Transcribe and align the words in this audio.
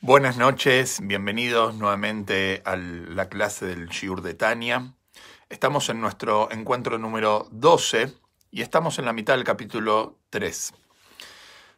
Buenas 0.00 0.36
noches, 0.36 1.00
bienvenidos 1.02 1.74
nuevamente 1.74 2.62
a 2.64 2.76
la 2.76 3.28
clase 3.28 3.66
del 3.66 3.88
Shiur 3.88 4.22
de 4.22 4.32
Tania. 4.32 4.94
Estamos 5.48 5.88
en 5.88 6.00
nuestro 6.00 6.52
encuentro 6.52 6.98
número 6.98 7.48
12 7.50 8.14
y 8.52 8.62
estamos 8.62 9.00
en 9.00 9.06
la 9.06 9.12
mitad 9.12 9.34
del 9.34 9.42
capítulo 9.42 10.16
3. 10.30 10.72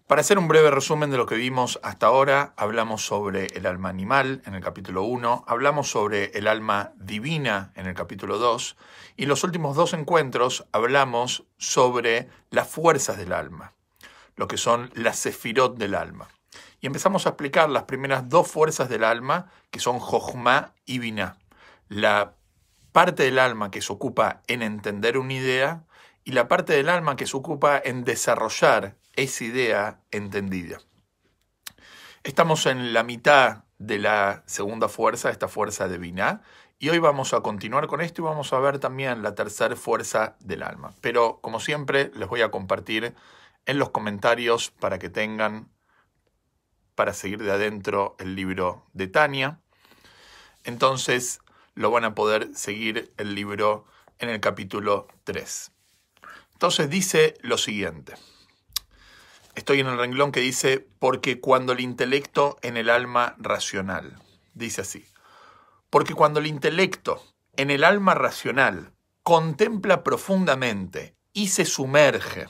Para 0.07 0.21
hacer 0.21 0.37
un 0.37 0.49
breve 0.49 0.71
resumen 0.71 1.11
de 1.11 1.17
lo 1.17 1.25
que 1.25 1.37
vimos 1.37 1.81
hasta 1.83 2.09
ahora, 2.09 2.53
hablamos 2.59 3.07
sobre 3.07 3.47
el 3.47 3.65
alma 3.65 3.89
animal 3.89 4.43
en 4.45 4.55
el 4.55 4.63
capítulo 4.63 5.05
1, 5.05 5.45
hablamos 5.47 5.91
sobre 5.91 6.27
el 6.37 6.47
alma 6.47 6.93
divina 6.97 7.73
en 7.75 7.87
el 7.87 7.95
capítulo 7.95 8.37
2 8.37 8.77
y 9.17 9.23
en 9.23 9.29
los 9.31 9.45
últimos 9.45 9.77
dos 9.77 9.95
encuentros 9.95 10.67
hablamos 10.73 11.45
sobre 11.57 12.29
las 12.51 12.69
fuerzas 12.69 13.17
del 13.17 13.33
alma, 13.33 13.73
lo 14.37 14.47
que 14.47 14.59
son 14.59 14.91
las 14.95 15.19
sefirot 15.19 15.79
del 15.79 15.95
alma 15.95 16.29
y 16.81 16.87
empezamos 16.87 17.27
a 17.27 17.31
explicar 17.31 17.69
las 17.69 17.85
primeras 17.85 18.29
dos 18.29 18.49
fuerzas 18.49 18.89
del 18.89 19.05
alma, 19.05 19.51
que 19.71 19.81
son 19.81 19.99
Jochma 19.99 20.75
y 20.87 20.99
Binah. 20.99 21.37
La 21.89 22.35
parte 22.93 23.25
del 23.25 23.39
alma 23.39 23.71
que 23.71 23.83
se 23.83 23.93
ocupa 23.93 24.43
en 24.47 24.63
entender 24.63 25.19
una 25.19 25.35
idea 25.35 25.85
y 26.25 26.33
la 26.33 26.49
parte 26.49 26.73
del 26.73 26.89
alma 26.89 27.17
que 27.17 27.27
se 27.27 27.37
ocupa 27.37 27.81
en 27.83 28.05
desarrollar 28.05 28.97
esa 29.15 29.45
idea 29.45 30.01
entendida. 30.11 30.79
Estamos 32.23 32.67
en 32.67 32.93
la 32.93 33.03
mitad 33.03 33.65
de 33.79 33.99
la 33.99 34.43
segunda 34.47 34.89
fuerza, 34.89 35.31
esta 35.31 35.49
fuerza 35.49 35.89
de 35.89 35.99
Binah, 35.99 36.43
y 36.79 36.89
hoy 36.89 36.99
vamos 36.99 37.35
a 37.35 37.41
continuar 37.41 37.87
con 37.87 38.01
esto 38.01 38.23
y 38.23 38.25
vamos 38.25 38.53
a 38.53 38.59
ver 38.59 38.79
también 38.79 39.23
la 39.23 39.35
tercera 39.35 39.77
fuerza 39.77 40.37
del 40.41 40.63
alma. 40.63 40.95
Pero 41.03 41.39
como 41.43 41.61
siempre 41.61 42.11
les 42.15 42.29
voy 42.29 42.41
a 42.41 42.51
compartir 42.51 43.15
en 43.67 43.79
los 43.79 43.91
comentarios 43.91 44.71
para 44.71 44.99
que 44.99 45.11
tengan 45.11 45.69
para 47.01 47.15
seguir 47.15 47.43
de 47.43 47.51
adentro 47.51 48.15
el 48.19 48.37
libro 48.37 48.85
de 48.93 49.07
Tania. 49.07 49.59
Entonces 50.65 51.41
lo 51.73 51.91
van 51.91 52.05
a 52.05 52.15
poder 52.15 52.51
seguir 52.55 53.11
el 53.17 53.35
libro 53.35 53.87
en 54.19 54.29
el 54.29 54.39
capítulo 54.39 55.09
3. 55.25 55.73
Entonces 56.53 56.91
dice 56.91 57.39
lo 57.41 57.57
siguiente. 57.57 58.17
Estoy 59.55 59.81
en 59.81 59.87
el 59.87 59.97
renglón 59.97 60.31
que 60.31 60.41
dice, 60.41 60.87
porque 60.99 61.41
cuando 61.41 61.73
el 61.73 61.81
intelecto 61.81 62.59
en 62.61 62.77
el 62.77 62.91
alma 62.91 63.35
racional, 63.39 64.19
dice 64.53 64.83
así, 64.83 65.07
porque 65.89 66.13
cuando 66.13 66.39
el 66.39 66.49
intelecto 66.49 67.25
en 67.57 67.71
el 67.71 67.83
alma 67.83 68.13
racional 68.13 68.93
contempla 69.23 70.05
profundamente 70.05 71.17
y 71.33 71.49
se 71.49 71.65
sumerge 71.65 72.49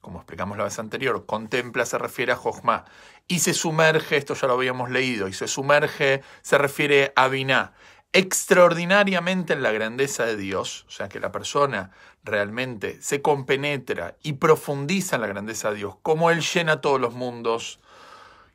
como 0.00 0.18
explicamos 0.18 0.56
la 0.56 0.64
vez 0.64 0.78
anterior, 0.78 1.26
contempla 1.26 1.84
se 1.86 1.98
refiere 1.98 2.32
a 2.32 2.36
Jochma, 2.36 2.84
y 3.28 3.40
se 3.40 3.54
sumerge, 3.54 4.16
esto 4.16 4.34
ya 4.34 4.48
lo 4.48 4.54
habíamos 4.54 4.90
leído, 4.90 5.28
y 5.28 5.32
se 5.32 5.46
sumerge 5.46 6.22
se 6.42 6.58
refiere 6.58 7.12
a 7.16 7.28
Binah, 7.28 7.72
extraordinariamente 8.12 9.52
en 9.52 9.62
la 9.62 9.72
grandeza 9.72 10.24
de 10.24 10.36
Dios, 10.36 10.84
o 10.88 10.90
sea 10.90 11.08
que 11.08 11.20
la 11.20 11.30
persona 11.30 11.92
realmente 12.24 13.00
se 13.00 13.22
compenetra 13.22 14.16
y 14.22 14.34
profundiza 14.34 15.16
en 15.16 15.22
la 15.22 15.28
grandeza 15.28 15.70
de 15.70 15.76
Dios, 15.76 15.96
como 16.02 16.30
Él 16.30 16.40
llena 16.40 16.80
todos 16.80 17.00
los 17.00 17.14
mundos, 17.14 17.80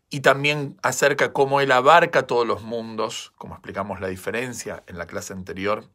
y 0.09 0.21
también 0.21 0.77
acerca 0.83 1.33
cómo 1.33 1.61
Él 1.61 1.71
abarca 1.71 2.27
todos 2.27 2.45
los 2.45 2.63
mundos, 2.63 3.33
como 3.37 3.55
explicamos 3.55 4.01
la 4.01 4.07
diferencia 4.07 4.83
en 4.87 4.97
la 4.97 5.07
clase 5.07 5.33
anterior, 5.33 5.89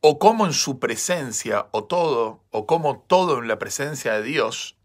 o 0.00 0.18
como 0.18 0.46
en 0.46 0.52
su 0.52 0.78
presencia, 0.78 1.66
o 1.72 1.84
todo, 1.84 2.44
o 2.50 2.66
como 2.66 3.00
todo 3.00 3.38
en 3.38 3.48
la 3.48 3.58
presencia 3.58 4.14
de 4.14 4.22
Dios, 4.22 4.76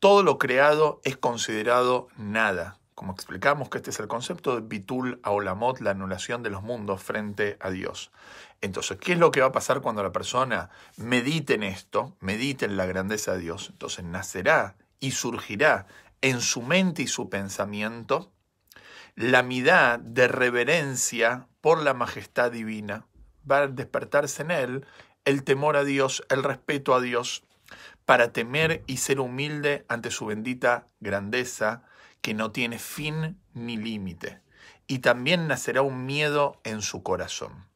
todo 0.00 0.22
lo 0.22 0.38
creado 0.38 1.00
es 1.04 1.16
considerado 1.16 2.08
nada. 2.16 2.78
Como 2.94 3.12
explicamos 3.12 3.68
que 3.68 3.78
este 3.78 3.90
es 3.90 4.00
el 4.00 4.08
concepto 4.08 4.54
de 4.54 4.66
bitul 4.66 5.20
aulamot, 5.22 5.80
la 5.80 5.92
anulación 5.92 6.42
de 6.42 6.50
los 6.50 6.62
mundos 6.62 7.02
frente 7.02 7.56
a 7.60 7.70
Dios. 7.70 8.10
Entonces, 8.60 8.98
¿qué 8.98 9.12
es 9.12 9.18
lo 9.18 9.30
que 9.30 9.40
va 9.40 9.46
a 9.46 9.52
pasar 9.52 9.80
cuando 9.80 10.02
la 10.02 10.12
persona 10.12 10.70
medite 10.96 11.54
en 11.54 11.62
esto, 11.62 12.16
medite 12.20 12.66
en 12.66 12.76
la 12.76 12.86
grandeza 12.86 13.32
de 13.32 13.38
Dios? 13.38 13.68
Entonces 13.70 14.04
nacerá 14.04 14.76
y 14.98 15.12
surgirá 15.12 15.86
en 16.20 16.40
su 16.40 16.60
mente 16.60 17.02
y 17.02 17.06
su 17.06 17.30
pensamiento 17.30 18.32
la 19.14 19.42
midad 19.42 19.98
de 19.98 20.28
reverencia 20.28 21.48
por 21.60 21.82
la 21.82 21.94
majestad 21.94 22.52
divina, 22.52 23.06
va 23.48 23.58
a 23.58 23.68
despertarse 23.68 24.42
en 24.42 24.50
él 24.50 24.86
el 25.24 25.44
temor 25.44 25.76
a 25.76 25.84
Dios, 25.84 26.24
el 26.28 26.42
respeto 26.42 26.94
a 26.94 27.00
Dios, 27.00 27.44
para 28.04 28.32
temer 28.32 28.82
y 28.86 28.96
ser 28.96 29.20
humilde 29.20 29.84
ante 29.88 30.10
su 30.10 30.26
bendita 30.26 30.88
grandeza 30.98 31.84
que 32.20 32.34
no 32.34 32.50
tiene 32.50 32.78
fin 32.78 33.38
ni 33.54 33.76
límite. 33.76 34.40
Y 34.86 34.98
también 34.98 35.46
nacerá 35.46 35.82
un 35.82 36.06
miedo 36.06 36.60
en 36.64 36.82
su 36.82 37.02
corazón. 37.02 37.68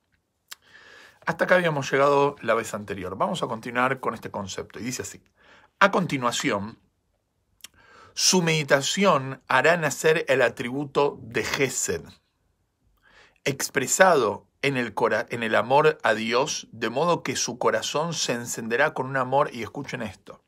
Hasta 1.27 1.45
acá 1.45 1.55
habíamos 1.55 1.91
llegado 1.91 2.37
la 2.43 2.55
vez 2.55 2.75
anterior. 2.75 3.17
Vamos 3.17 3.43
a 3.43 3.47
continuar 3.47 4.01
con 4.01 4.15
este 4.15 4.31
concepto. 4.31 4.79
Y 4.79 4.83
dice 4.83 5.03
así. 5.03 5.23
A 5.79 5.91
continuación, 5.91 6.79
su 8.15 8.43
meditación 8.43 9.43
hará 9.49 9.77
nacer 9.77 10.25
el 10.29 10.43
atributo 10.43 11.19
de 11.23 11.45
Gesed, 11.45 12.03
expresado 13.45 14.47
en 14.65 14.79
el, 14.79 14.95
en 15.29 15.43
el 15.43 15.55
amor 15.57 15.99
a 16.03 16.15
Dios, 16.15 16.69
de 16.73 16.89
modo 16.89 17.23
que 17.23 17.37
su 17.37 17.59
corazón 17.59 18.15
se 18.15 18.33
encenderá 18.33 18.95
con 18.95 19.07
un 19.07 19.19
amor, 19.19 19.51
y 19.53 19.63
escuchen 19.63 20.01
esto, 20.01 20.41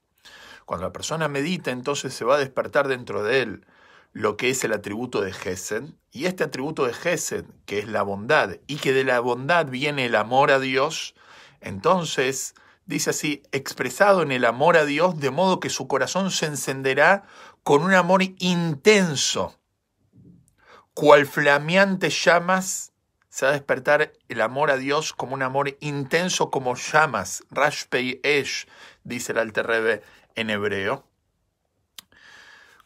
cuando 0.64 0.86
la 0.86 0.92
persona 0.92 1.28
medita, 1.28 1.70
entonces 1.70 2.14
se 2.14 2.24
va 2.24 2.36
a 2.36 2.38
despertar 2.38 2.88
dentro 2.88 3.22
de 3.22 3.42
él 3.42 3.66
lo 4.12 4.38
que 4.38 4.48
es 4.48 4.64
el 4.64 4.72
atributo 4.72 5.20
de 5.20 5.34
Gesed, 5.34 5.84
y 6.12 6.24
este 6.24 6.44
atributo 6.44 6.86
de 6.86 6.94
Gesed, 6.94 7.44
que 7.66 7.78
es 7.78 7.88
la 7.88 8.02
bondad, 8.02 8.56
y 8.66 8.76
que 8.76 8.94
de 8.94 9.04
la 9.04 9.20
bondad 9.20 9.66
viene 9.66 10.06
el 10.06 10.14
amor 10.14 10.50
a 10.50 10.60
Dios, 10.60 11.14
entonces 11.60 12.54
dice 12.86 13.10
así, 13.10 13.42
expresado 13.52 14.22
en 14.22 14.32
el 14.32 14.46
amor 14.46 14.78
a 14.78 14.86
Dios, 14.86 15.20
de 15.20 15.30
modo 15.30 15.60
que 15.60 15.68
su 15.68 15.88
corazón 15.88 16.30
se 16.30 16.46
encenderá 16.46 17.24
con 17.62 17.82
un 17.82 17.92
amor 17.92 18.22
intenso, 18.38 19.58
cual 20.94 21.26
flameantes 21.26 22.24
llamas 22.24 22.92
se 23.36 23.44
va 23.44 23.50
a 23.50 23.54
despertar 23.54 24.14
el 24.30 24.40
amor 24.40 24.70
a 24.70 24.78
Dios 24.78 25.12
como 25.12 25.34
un 25.34 25.42
amor 25.42 25.76
intenso 25.80 26.50
como 26.50 26.74
llamas. 26.74 27.44
Rashpei 27.50 28.18
Esh, 28.22 28.66
dice 29.04 29.32
el 29.32 29.38
Alter 29.38 30.02
en 30.36 30.48
hebreo. 30.48 31.04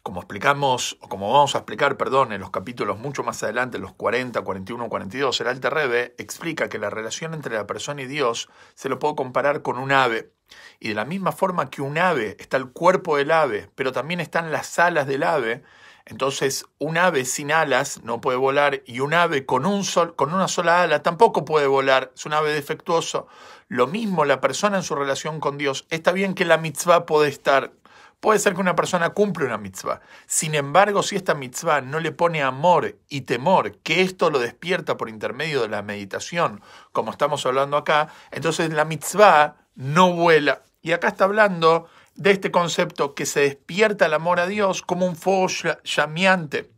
Como 0.03 0.19
explicamos, 0.19 0.97
o 0.99 1.07
como 1.07 1.31
vamos 1.31 1.55
a 1.55 1.59
explicar, 1.59 1.95
perdón, 1.95 2.33
en 2.33 2.41
los 2.41 2.49
capítulos 2.49 2.99
mucho 2.99 3.23
más 3.23 3.41
adelante, 3.43 3.79
los 3.79 3.93
40, 3.93 4.41
41, 4.41 4.89
42, 4.89 5.39
el 5.39 5.47
Alter 5.47 5.73
Rebbe 5.73 6.15
explica 6.17 6.67
que 6.67 6.79
la 6.79 6.89
relación 6.89 7.33
entre 7.33 7.55
la 7.55 7.65
persona 7.65 8.01
y 8.01 8.07
Dios 8.07 8.49
se 8.75 8.89
lo 8.89 8.99
puedo 8.99 9.15
comparar 9.15 9.61
con 9.61 9.77
un 9.77 9.93
ave. 9.93 10.33
Y 10.81 10.89
de 10.89 10.95
la 10.95 11.05
misma 11.05 11.31
forma 11.31 11.69
que 11.69 11.81
un 11.81 11.97
ave 11.97 12.35
está 12.39 12.57
el 12.57 12.71
cuerpo 12.71 13.15
del 13.15 13.31
ave, 13.31 13.69
pero 13.75 13.93
también 13.93 14.19
están 14.19 14.51
las 14.51 14.77
alas 14.79 15.07
del 15.07 15.23
ave, 15.23 15.63
entonces, 16.05 16.65
un 16.79 16.97
ave 16.97 17.25
sin 17.25 17.51
alas 17.51 18.01
no 18.03 18.21
puede 18.21 18.37
volar 18.37 18.81
y 18.85 18.99
un 18.99 19.13
ave 19.13 19.45
con, 19.45 19.65
un 19.65 19.83
sol, 19.83 20.15
con 20.15 20.33
una 20.33 20.47
sola 20.47 20.81
ala 20.81 21.03
tampoco 21.03 21.45
puede 21.45 21.67
volar. 21.67 22.11
Es 22.15 22.25
un 22.25 22.33
ave 22.33 22.53
defectuoso. 22.53 23.27
Lo 23.67 23.87
mismo 23.87 24.25
la 24.25 24.41
persona 24.41 24.77
en 24.77 24.83
su 24.83 24.95
relación 24.95 25.39
con 25.39 25.57
Dios. 25.57 25.85
Está 25.89 26.11
bien 26.11 26.33
que 26.33 26.45
la 26.45 26.57
mitzvah 26.57 27.05
puede 27.05 27.29
estar. 27.29 27.71
Puede 28.19 28.39
ser 28.39 28.53
que 28.53 28.61
una 28.61 28.75
persona 28.75 29.11
cumple 29.11 29.45
una 29.45 29.57
mitzvah. 29.57 30.01
Sin 30.27 30.53
embargo, 30.53 31.01
si 31.01 31.15
esta 31.15 31.33
mitzvah 31.33 31.81
no 31.81 31.99
le 31.99 32.11
pone 32.11 32.43
amor 32.43 32.99
y 33.09 33.21
temor, 33.21 33.77
que 33.77 34.01
esto 34.01 34.29
lo 34.29 34.37
despierta 34.37 34.95
por 34.95 35.09
intermedio 35.09 35.61
de 35.61 35.69
la 35.69 35.81
meditación, 35.81 36.61
como 36.91 37.09
estamos 37.09 37.45
hablando 37.47 37.77
acá, 37.77 38.09
entonces 38.29 38.71
la 38.71 38.85
mitzvah 38.85 39.55
no 39.75 40.13
vuela. 40.13 40.61
Y 40.83 40.91
acá 40.91 41.07
está 41.07 41.23
hablando 41.23 41.87
de 42.21 42.29
este 42.29 42.51
concepto 42.51 43.15
que 43.15 43.25
se 43.25 43.39
despierta 43.39 44.05
el 44.05 44.13
amor 44.13 44.39
a 44.39 44.45
Dios 44.45 44.83
como 44.83 45.07
un 45.07 45.15
fuego 45.15 45.47
llameante, 45.83 46.71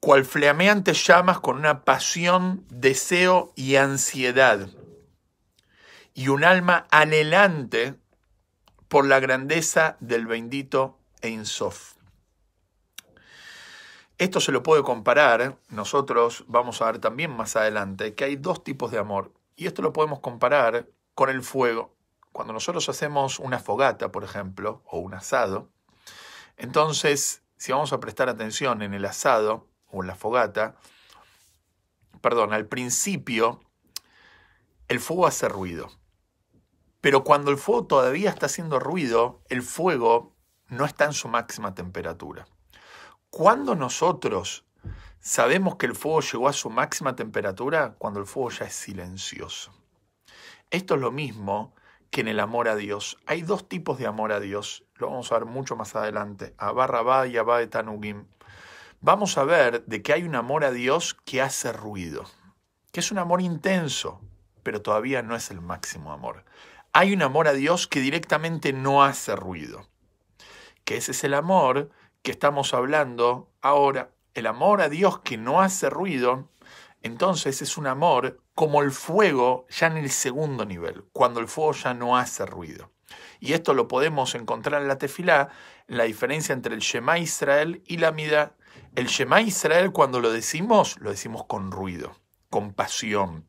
cual 0.00 0.26
flameante 0.26 0.92
llamas 0.92 1.40
con 1.40 1.56
una 1.56 1.82
pasión, 1.82 2.66
deseo 2.68 3.54
y 3.56 3.76
ansiedad, 3.76 4.68
y 6.12 6.28
un 6.28 6.44
alma 6.44 6.86
anhelante 6.90 7.94
por 8.88 9.06
la 9.06 9.18
grandeza 9.18 9.96
del 10.00 10.26
bendito 10.26 10.98
Ein 11.22 11.46
Sof. 11.46 11.94
Esto 14.18 14.40
se 14.40 14.52
lo 14.52 14.62
puede 14.62 14.82
comparar, 14.82 15.56
nosotros 15.70 16.44
vamos 16.48 16.82
a 16.82 16.86
ver 16.86 16.98
también 16.98 17.34
más 17.34 17.56
adelante, 17.56 18.14
que 18.14 18.24
hay 18.24 18.36
dos 18.36 18.62
tipos 18.62 18.90
de 18.90 18.98
amor, 18.98 19.32
y 19.56 19.66
esto 19.66 19.80
lo 19.80 19.94
podemos 19.94 20.20
comparar 20.20 20.86
con 21.14 21.30
el 21.30 21.42
fuego 21.42 21.93
cuando 22.34 22.52
nosotros 22.52 22.88
hacemos 22.88 23.38
una 23.38 23.60
fogata, 23.60 24.10
por 24.10 24.24
ejemplo, 24.24 24.82
o 24.86 24.98
un 24.98 25.14
asado, 25.14 25.70
entonces, 26.56 27.44
si 27.56 27.70
vamos 27.70 27.92
a 27.92 28.00
prestar 28.00 28.28
atención 28.28 28.82
en 28.82 28.92
el 28.92 29.04
asado 29.04 29.68
o 29.86 30.02
en 30.02 30.08
la 30.08 30.16
fogata, 30.16 30.74
perdón, 32.20 32.52
al 32.52 32.66
principio 32.66 33.60
el 34.88 34.98
fuego 34.98 35.28
hace 35.28 35.48
ruido. 35.48 35.92
Pero 37.00 37.22
cuando 37.22 37.52
el 37.52 37.56
fuego 37.56 37.86
todavía 37.86 38.30
está 38.30 38.46
haciendo 38.46 38.80
ruido, 38.80 39.44
el 39.48 39.62
fuego 39.62 40.34
no 40.66 40.86
está 40.86 41.04
en 41.04 41.12
su 41.12 41.28
máxima 41.28 41.72
temperatura. 41.76 42.48
¿Cuándo 43.30 43.76
nosotros 43.76 44.66
sabemos 45.20 45.76
que 45.76 45.86
el 45.86 45.94
fuego 45.94 46.20
llegó 46.20 46.48
a 46.48 46.52
su 46.52 46.68
máxima 46.68 47.14
temperatura? 47.14 47.94
Cuando 47.96 48.18
el 48.18 48.26
fuego 48.26 48.50
ya 48.50 48.64
es 48.64 48.74
silencioso. 48.74 49.72
Esto 50.70 50.96
es 50.96 51.00
lo 51.00 51.12
mismo 51.12 51.76
que 52.14 52.20
en 52.20 52.28
el 52.28 52.38
amor 52.38 52.68
a 52.68 52.76
Dios. 52.76 53.18
Hay 53.26 53.42
dos 53.42 53.68
tipos 53.68 53.98
de 53.98 54.06
amor 54.06 54.30
a 54.30 54.38
Dios. 54.38 54.84
Lo 54.98 55.08
vamos 55.08 55.32
a 55.32 55.34
ver 55.34 55.46
mucho 55.46 55.74
más 55.74 55.96
adelante. 55.96 56.54
A 56.58 56.70
Barrabá 56.70 57.26
y 57.26 57.32
de 57.32 57.66
Tanugim. 57.66 58.26
Vamos 59.00 59.36
a 59.36 59.42
ver 59.42 59.84
de 59.86 60.00
que 60.00 60.12
hay 60.12 60.22
un 60.22 60.36
amor 60.36 60.64
a 60.64 60.70
Dios 60.70 61.16
que 61.24 61.42
hace 61.42 61.72
ruido. 61.72 62.22
Que 62.92 63.00
es 63.00 63.10
un 63.10 63.18
amor 63.18 63.40
intenso, 63.40 64.20
pero 64.62 64.80
todavía 64.80 65.22
no 65.22 65.34
es 65.34 65.50
el 65.50 65.60
máximo 65.60 66.12
amor. 66.12 66.44
Hay 66.92 67.12
un 67.12 67.20
amor 67.20 67.48
a 67.48 67.52
Dios 67.52 67.88
que 67.88 67.98
directamente 67.98 68.72
no 68.72 69.02
hace 69.02 69.34
ruido. 69.34 69.88
Que 70.84 70.98
ese 70.98 71.10
es 71.10 71.24
el 71.24 71.34
amor 71.34 71.90
que 72.22 72.30
estamos 72.30 72.74
hablando 72.74 73.50
ahora, 73.60 74.12
el 74.34 74.46
amor 74.46 74.82
a 74.82 74.88
Dios 74.88 75.18
que 75.18 75.36
no 75.36 75.62
hace 75.62 75.90
ruido, 75.90 76.48
entonces 77.02 77.60
es 77.60 77.76
un 77.76 77.88
amor 77.88 78.40
como 78.54 78.82
el 78.82 78.92
fuego 78.92 79.66
ya 79.68 79.88
en 79.88 79.96
el 79.96 80.10
segundo 80.10 80.64
nivel, 80.64 81.04
cuando 81.12 81.40
el 81.40 81.48
fuego 81.48 81.72
ya 81.72 81.94
no 81.94 82.16
hace 82.16 82.46
ruido. 82.46 82.92
Y 83.40 83.52
esto 83.52 83.74
lo 83.74 83.88
podemos 83.88 84.34
encontrar 84.34 84.82
en 84.82 84.88
la 84.88 84.98
tefilá, 84.98 85.50
la 85.86 86.04
diferencia 86.04 86.52
entre 86.52 86.74
el 86.74 86.80
Shema 86.80 87.18
Israel 87.18 87.82
y 87.86 87.98
la 87.98 88.12
Mida. 88.12 88.54
El 88.94 89.06
Shema 89.06 89.40
Israel 89.42 89.92
cuando 89.92 90.20
lo 90.20 90.32
decimos, 90.32 90.96
lo 91.00 91.10
decimos 91.10 91.44
con 91.44 91.70
ruido, 91.70 92.16
con 92.48 92.72
pasión, 92.72 93.48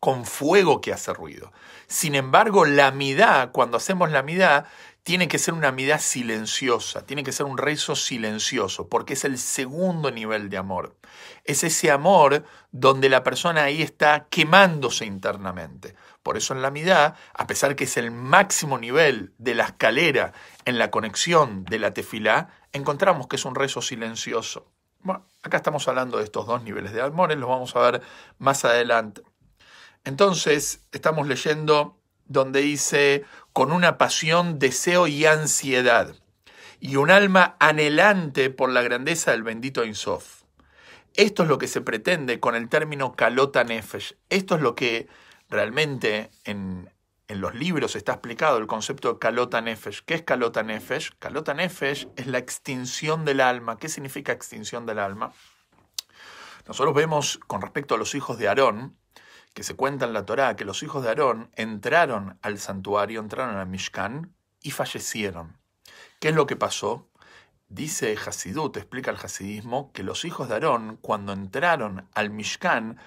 con 0.00 0.24
fuego 0.24 0.80
que 0.80 0.92
hace 0.92 1.12
ruido. 1.12 1.52
Sin 1.86 2.14
embargo, 2.14 2.64
la 2.64 2.90
Midá, 2.90 3.52
cuando 3.52 3.76
hacemos 3.76 4.10
la 4.10 4.22
Midá, 4.22 4.66
tiene 5.10 5.26
que 5.26 5.40
ser 5.40 5.54
una 5.54 5.72
mirada 5.72 5.98
silenciosa, 5.98 7.04
tiene 7.04 7.24
que 7.24 7.32
ser 7.32 7.44
un 7.44 7.58
rezo 7.58 7.96
silencioso, 7.96 8.88
porque 8.88 9.14
es 9.14 9.24
el 9.24 9.38
segundo 9.38 10.12
nivel 10.12 10.48
de 10.50 10.56
amor. 10.56 10.94
Es 11.42 11.64
ese 11.64 11.90
amor 11.90 12.44
donde 12.70 13.08
la 13.08 13.24
persona 13.24 13.64
ahí 13.64 13.82
está 13.82 14.28
quemándose 14.30 15.06
internamente. 15.06 15.96
Por 16.22 16.36
eso 16.36 16.54
en 16.54 16.62
la 16.62 16.70
midá, 16.70 17.16
a 17.34 17.48
pesar 17.48 17.74
que 17.74 17.82
es 17.82 17.96
el 17.96 18.12
máximo 18.12 18.78
nivel 18.78 19.34
de 19.38 19.56
la 19.56 19.64
escalera 19.64 20.32
en 20.64 20.78
la 20.78 20.92
conexión 20.92 21.64
de 21.64 21.80
la 21.80 21.92
tefilá, 21.92 22.50
encontramos 22.72 23.26
que 23.26 23.34
es 23.34 23.44
un 23.44 23.56
rezo 23.56 23.82
silencioso. 23.82 24.70
Bueno, 25.00 25.26
acá 25.42 25.56
estamos 25.56 25.88
hablando 25.88 26.18
de 26.18 26.22
estos 26.22 26.46
dos 26.46 26.62
niveles 26.62 26.92
de 26.92 27.02
amores, 27.02 27.36
los 27.36 27.48
vamos 27.48 27.74
a 27.74 27.80
ver 27.80 28.02
más 28.38 28.64
adelante. 28.64 29.22
Entonces, 30.04 30.86
estamos 30.92 31.26
leyendo 31.26 32.00
donde 32.30 32.60
dice, 32.60 33.24
con 33.52 33.72
una 33.72 33.98
pasión, 33.98 34.58
deseo 34.58 35.06
y 35.06 35.26
ansiedad, 35.26 36.14
y 36.78 36.96
un 36.96 37.10
alma 37.10 37.56
anhelante 37.58 38.50
por 38.50 38.70
la 38.70 38.82
grandeza 38.82 39.32
del 39.32 39.42
bendito 39.42 39.84
Insof. 39.84 40.42
Esto 41.14 41.42
es 41.42 41.48
lo 41.48 41.58
que 41.58 41.68
se 41.68 41.80
pretende 41.80 42.40
con 42.40 42.54
el 42.54 42.68
término 42.68 43.12
kalota 43.12 43.64
nefesh. 43.64 44.16
Esto 44.28 44.54
es 44.54 44.62
lo 44.62 44.74
que 44.74 45.08
realmente 45.48 46.30
en, 46.44 46.88
en 47.26 47.40
los 47.40 47.54
libros 47.54 47.96
está 47.96 48.12
explicado, 48.12 48.58
el 48.58 48.66
concepto 48.66 49.12
de 49.12 49.18
kalota 49.18 49.60
nefesh. 49.60 50.02
¿Qué 50.06 50.14
es 50.14 50.22
kalota 50.22 50.62
nefesh? 50.62 51.10
Kalota 51.18 51.52
nefesh 51.52 52.08
es 52.16 52.26
la 52.26 52.38
extinción 52.38 53.24
del 53.24 53.40
alma. 53.40 53.78
¿Qué 53.78 53.88
significa 53.88 54.32
extinción 54.32 54.86
del 54.86 55.00
alma? 55.00 55.32
Nosotros 56.66 56.94
vemos 56.94 57.40
con 57.46 57.60
respecto 57.60 57.96
a 57.96 57.98
los 57.98 58.14
hijos 58.14 58.38
de 58.38 58.48
Aarón, 58.48 58.96
que 59.54 59.62
se 59.62 59.74
cuenta 59.74 60.06
en 60.06 60.12
la 60.12 60.26
Torá 60.26 60.56
que 60.56 60.64
los 60.64 60.82
hijos 60.82 61.02
de 61.02 61.08
Aarón 61.08 61.50
entraron 61.56 62.38
al 62.42 62.58
santuario, 62.58 63.20
entraron 63.20 63.56
al 63.56 63.66
Mishkan 63.66 64.34
y 64.62 64.70
fallecieron. 64.70 65.58
¿Qué 66.18 66.28
es 66.28 66.34
lo 66.34 66.46
que 66.46 66.56
pasó? 66.56 67.08
Dice 67.68 68.16
Hasidut, 68.16 68.76
explica 68.76 69.10
el 69.10 69.16
Hasidismo, 69.16 69.92
que 69.92 70.02
los 70.02 70.24
hijos 70.24 70.48
de 70.48 70.54
Aarón, 70.54 70.98
cuando 71.00 71.32
entraron 71.32 72.08
al 72.14 72.30
Mishkan, 72.30 72.98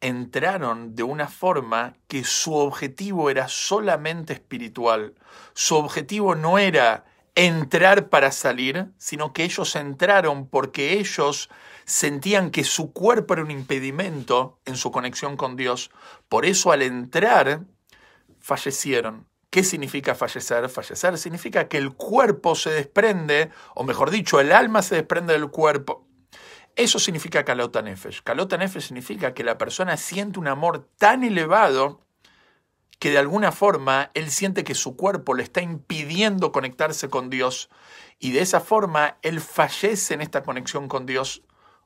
entraron 0.00 0.94
de 0.94 1.04
una 1.04 1.28
forma 1.28 1.94
que 2.08 2.24
su 2.24 2.54
objetivo 2.54 3.30
era 3.30 3.48
solamente 3.48 4.32
espiritual. 4.32 5.14
Su 5.54 5.76
objetivo 5.76 6.34
no 6.34 6.58
era 6.58 7.04
entrar 7.34 8.08
para 8.08 8.32
salir, 8.32 8.92
sino 8.98 9.32
que 9.32 9.44
ellos 9.44 9.74
entraron 9.76 10.46
porque 10.48 10.98
ellos 10.98 11.48
sentían 11.84 12.50
que 12.50 12.64
su 12.64 12.92
cuerpo 12.92 13.34
era 13.34 13.42
un 13.42 13.50
impedimento 13.50 14.58
en 14.64 14.76
su 14.76 14.90
conexión 14.90 15.36
con 15.36 15.56
Dios. 15.56 15.90
Por 16.28 16.46
eso 16.46 16.72
al 16.72 16.82
entrar, 16.82 17.62
fallecieron. 18.40 19.26
¿Qué 19.50 19.64
significa 19.64 20.14
fallecer? 20.14 20.68
Fallecer 20.68 21.18
significa 21.18 21.68
que 21.68 21.76
el 21.76 21.92
cuerpo 21.92 22.54
se 22.54 22.70
desprende, 22.70 23.50
o 23.74 23.84
mejor 23.84 24.10
dicho, 24.10 24.40
el 24.40 24.50
alma 24.50 24.80
se 24.82 24.94
desprende 24.94 25.34
del 25.34 25.50
cuerpo. 25.50 26.06
Eso 26.74 26.98
significa 26.98 27.44
Kalota 27.44 27.82
Nefesh. 27.82 28.22
Kalota 28.22 28.56
Nefesh 28.56 28.86
significa 28.86 29.34
que 29.34 29.44
la 29.44 29.58
persona 29.58 29.98
siente 29.98 30.38
un 30.38 30.48
amor 30.48 30.88
tan 30.96 31.22
elevado 31.22 32.00
que 32.98 33.10
de 33.10 33.18
alguna 33.18 33.52
forma 33.52 34.10
él 34.14 34.30
siente 34.30 34.64
que 34.64 34.74
su 34.74 34.96
cuerpo 34.96 35.34
le 35.34 35.42
está 35.42 35.60
impidiendo 35.60 36.52
conectarse 36.52 37.10
con 37.10 37.30
Dios 37.30 37.68
y 38.20 38.30
de 38.30 38.40
esa 38.40 38.60
forma 38.60 39.18
él 39.22 39.40
fallece 39.40 40.14
en 40.14 40.20
esta 40.20 40.44
conexión 40.44 40.86
con 40.88 41.04
Dios 41.04 41.42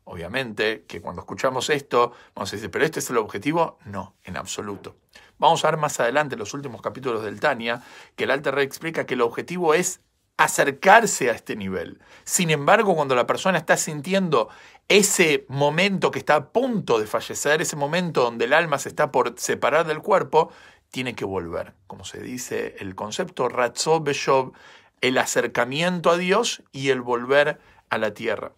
Obviamente 0.09 0.85
que 0.87 1.01
cuando 1.01 1.23
escuchamos 1.23 1.69
esto, 1.69 2.13
vamos 2.37 2.53
a 2.53 2.57
decir, 2.57 2.71
¿pero 2.71 2.85
este 2.85 3.01
es 3.01 3.11
el 3.11 3.17
objetivo? 3.17 3.77
No, 3.87 4.15
en 4.23 4.37
absoluto. 4.37 4.95
Vamos 5.37 5.65
a 5.65 5.71
ver 5.73 5.81
más 5.81 5.99
adelante 5.99 6.37
en 6.37 6.39
los 6.39 6.55
últimos 6.55 6.81
capítulos 6.81 7.25
del 7.25 7.41
Tania 7.41 7.83
que 8.15 8.23
el 8.23 8.31
Alter 8.31 8.55
Rey 8.55 8.65
explica 8.65 9.05
que 9.05 9.15
el 9.15 9.21
objetivo 9.21 9.75
es 9.75 10.01
acercarse 10.37 11.29
a 11.29 11.33
este 11.33 11.57
nivel. 11.57 12.01
Sin 12.23 12.51
embargo, 12.51 12.95
cuando 12.95 13.17
la 13.17 13.27
persona 13.27 13.59
está 13.59 13.77
sintiendo 13.77 14.49
ese 14.87 15.45
momento 15.49 16.13
que 16.13 16.21
está 16.21 16.37
a 16.37 16.51
punto 16.51 17.01
de 17.01 17.09
fallecer, 17.09 17.61
ese 17.61 17.75
momento 17.75 18.23
donde 18.23 18.45
el 18.45 18.53
alma 18.53 18.79
se 18.79 18.91
está 18.91 19.11
por 19.11 19.35
separar 19.41 19.89
del 19.89 20.03
cuerpo, 20.03 20.53
tiene 20.93 21.17
que 21.17 21.25
volver. 21.25 21.75
Como 21.89 22.05
se 22.05 22.21
dice 22.21 22.77
el 22.79 22.95
concepto 22.95 23.49
Ratzov 23.49 24.05
Beshov, 24.05 24.53
el 25.01 25.19
acercamiento 25.19 26.11
a 26.11 26.17
Dios 26.17 26.63
y 26.71 26.91
el 26.91 27.01
volver 27.01 27.59
a 27.91 27.99
la 27.99 28.15
tierra 28.15 28.53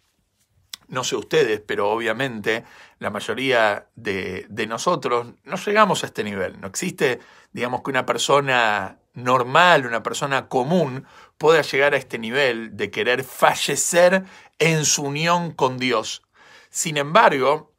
no 0.88 1.04
sé 1.04 1.16
ustedes, 1.16 1.60
pero 1.60 1.90
obviamente 1.90 2.64
la 2.98 3.10
mayoría 3.10 3.88
de, 3.94 4.46
nosotros 4.68 5.34
no 5.44 5.56
llegamos 5.56 6.02
a 6.02 6.06
este 6.06 6.24
nivel. 6.24 6.60
No 6.60 6.66
existe, 6.66 7.20
digamos, 7.52 7.82
que 7.82 7.90
una 7.90 8.06
persona 8.06 8.98
normal, 9.14 9.86
una 9.86 10.02
persona 10.02 10.48
común, 10.48 11.06
pueda 11.36 11.62
llegar 11.62 11.94
a 11.94 11.98
este 11.98 12.18
nivel 12.18 12.76
de 12.76 12.90
querer 12.90 13.22
fallecer 13.22 14.24
en 14.58 14.84
su 14.84 15.04
unión 15.04 15.52
con 15.52 15.78
Dios. 15.78 16.22
Sin 16.70 16.96
embargo, 16.96 17.72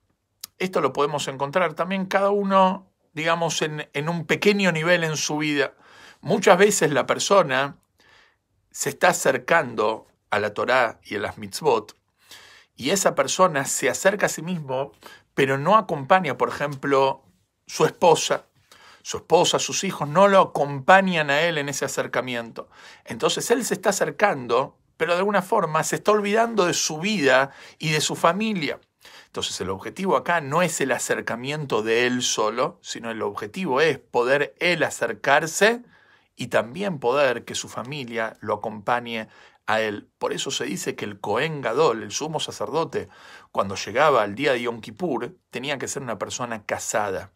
esto 0.57 0.79
lo 0.81 0.93
podemos 0.93 1.27
encontrar 1.27 1.73
también 1.73 2.05
cada 2.05 2.29
uno, 2.29 2.91
digamos, 3.13 3.61
en, 3.61 3.89
en 3.93 4.09
un 4.09 4.25
pequeño 4.25 4.71
nivel 4.71 5.03
en 5.03 5.17
su 5.17 5.37
vida. 5.37 5.73
Muchas 6.21 6.57
veces 6.57 6.91
la 6.91 7.05
persona 7.05 7.77
se 8.71 8.89
está 8.89 9.09
acercando 9.09 10.07
a 10.29 10.39
la 10.39 10.53
Torá 10.53 10.99
y 11.03 11.15
a 11.15 11.19
las 11.19 11.37
mitzvot 11.37 11.98
y 12.79 12.91
esa 12.91 13.13
persona 13.13 13.65
se 13.65 13.89
acerca 13.89 14.27
a 14.27 14.29
sí 14.29 14.41
mismo, 14.41 14.93
pero 15.33 15.57
no 15.57 15.75
acompaña, 15.75 16.37
por 16.37 16.47
ejemplo, 16.47 17.25
su 17.67 17.83
esposa, 17.83 18.45
su 19.01 19.17
esposa, 19.17 19.59
sus 19.59 19.83
hijos, 19.83 20.07
no 20.07 20.29
lo 20.29 20.39
acompañan 20.39 21.29
a 21.29 21.41
él 21.41 21.57
en 21.57 21.67
ese 21.67 21.83
acercamiento. 21.83 22.69
Entonces 23.03 23.51
él 23.51 23.65
se 23.65 23.73
está 23.73 23.89
acercando, 23.89 24.77
pero 24.95 25.11
de 25.11 25.19
alguna 25.19 25.41
forma 25.41 25.83
se 25.83 25.97
está 25.97 26.13
olvidando 26.13 26.67
de 26.67 26.73
su 26.73 26.99
vida 26.99 27.51
y 27.79 27.89
de 27.89 27.99
su 27.99 28.15
familia. 28.15 28.79
Entonces 29.25 29.59
el 29.59 29.71
objetivo 29.71 30.15
acá 30.15 30.39
no 30.39 30.61
es 30.61 30.79
el 30.79 30.93
acercamiento 30.93 31.83
de 31.83 32.07
él 32.07 32.21
solo, 32.21 32.79
sino 32.81 33.11
el 33.11 33.21
objetivo 33.23 33.81
es 33.81 33.99
poder 33.99 34.55
él 34.59 34.83
acercarse 34.83 35.83
y 36.37 36.47
también 36.47 36.99
poder 36.99 37.43
que 37.43 37.55
su 37.55 37.67
familia 37.67 38.37
lo 38.39 38.53
acompañe 38.53 39.27
él. 39.77 40.09
Por 40.17 40.33
eso 40.33 40.51
se 40.51 40.65
dice 40.65 40.95
que 40.95 41.05
el 41.05 41.19
Cohen 41.19 41.61
Gadol, 41.61 42.03
el 42.03 42.11
sumo 42.11 42.39
sacerdote, 42.39 43.07
cuando 43.51 43.75
llegaba 43.75 44.23
al 44.23 44.35
día 44.35 44.53
de 44.53 44.63
Yom 44.63 44.81
Kippur, 44.81 45.37
tenía 45.51 45.77
que 45.77 45.87
ser 45.87 46.01
una 46.01 46.17
persona 46.17 46.65
casada. 46.65 47.31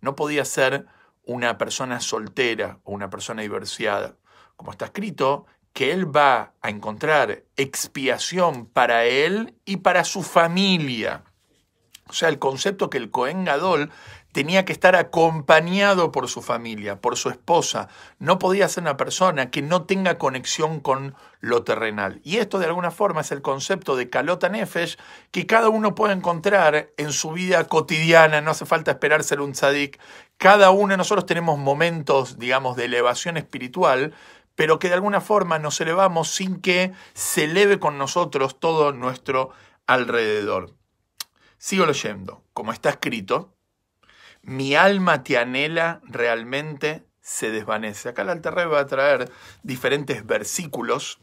No 0.00 0.16
podía 0.16 0.44
ser 0.44 0.86
una 1.26 1.58
persona 1.58 2.00
soltera 2.00 2.80
o 2.84 2.92
una 2.92 3.10
persona 3.10 3.42
divorciada. 3.42 4.16
Como 4.56 4.70
está 4.70 4.86
escrito, 4.86 5.46
que 5.74 5.92
él 5.92 6.14
va 6.14 6.54
a 6.62 6.70
encontrar 6.70 7.44
expiación 7.56 8.66
para 8.66 9.04
él 9.04 9.54
y 9.64 9.78
para 9.78 10.04
su 10.04 10.22
familia. 10.22 11.24
O 12.08 12.12
sea, 12.12 12.28
el 12.28 12.38
concepto 12.38 12.90
que 12.90 12.98
el 12.98 13.10
Cohen 13.10 13.44
Gadol 13.44 13.90
tenía 14.34 14.64
que 14.64 14.72
estar 14.72 14.96
acompañado 14.96 16.10
por 16.10 16.28
su 16.28 16.42
familia, 16.42 17.00
por 17.00 17.16
su 17.16 17.30
esposa. 17.30 17.88
No 18.18 18.40
podía 18.40 18.68
ser 18.68 18.82
una 18.82 18.96
persona 18.96 19.52
que 19.52 19.62
no 19.62 19.84
tenga 19.84 20.18
conexión 20.18 20.80
con 20.80 21.14
lo 21.38 21.62
terrenal. 21.62 22.20
Y 22.24 22.38
esto 22.38 22.58
de 22.58 22.66
alguna 22.66 22.90
forma 22.90 23.20
es 23.20 23.30
el 23.30 23.42
concepto 23.42 23.94
de 23.94 24.10
Kalota 24.10 24.48
Nefesh 24.48 24.98
que 25.30 25.46
cada 25.46 25.68
uno 25.68 25.94
puede 25.94 26.14
encontrar 26.14 26.90
en 26.96 27.12
su 27.12 27.30
vida 27.30 27.62
cotidiana, 27.68 28.40
no 28.40 28.50
hace 28.50 28.66
falta 28.66 28.90
esperar 28.90 29.22
ser 29.22 29.40
un 29.40 29.52
tzadik. 29.52 30.00
Cada 30.36 30.70
uno 30.70 30.94
de 30.94 30.98
nosotros 30.98 31.26
tenemos 31.26 31.56
momentos, 31.56 32.36
digamos, 32.36 32.76
de 32.76 32.86
elevación 32.86 33.36
espiritual, 33.36 34.14
pero 34.56 34.80
que 34.80 34.88
de 34.88 34.94
alguna 34.94 35.20
forma 35.20 35.60
nos 35.60 35.80
elevamos 35.80 36.28
sin 36.28 36.60
que 36.60 36.92
se 37.12 37.44
eleve 37.44 37.78
con 37.78 37.98
nosotros 37.98 38.58
todo 38.58 38.90
nuestro 38.90 39.50
alrededor. 39.86 40.74
Sigo 41.56 41.86
leyendo, 41.86 42.42
como 42.52 42.72
está 42.72 42.90
escrito, 42.90 43.53
mi 44.44 44.74
alma 44.74 45.22
te 45.22 45.38
anhela 45.38 46.00
realmente 46.04 47.04
se 47.20 47.50
desvanece. 47.50 48.10
Acá 48.10 48.22
el 48.22 48.30
Alterrebe 48.30 48.70
va 48.70 48.80
a 48.80 48.86
traer 48.86 49.30
diferentes 49.62 50.26
versículos 50.26 51.18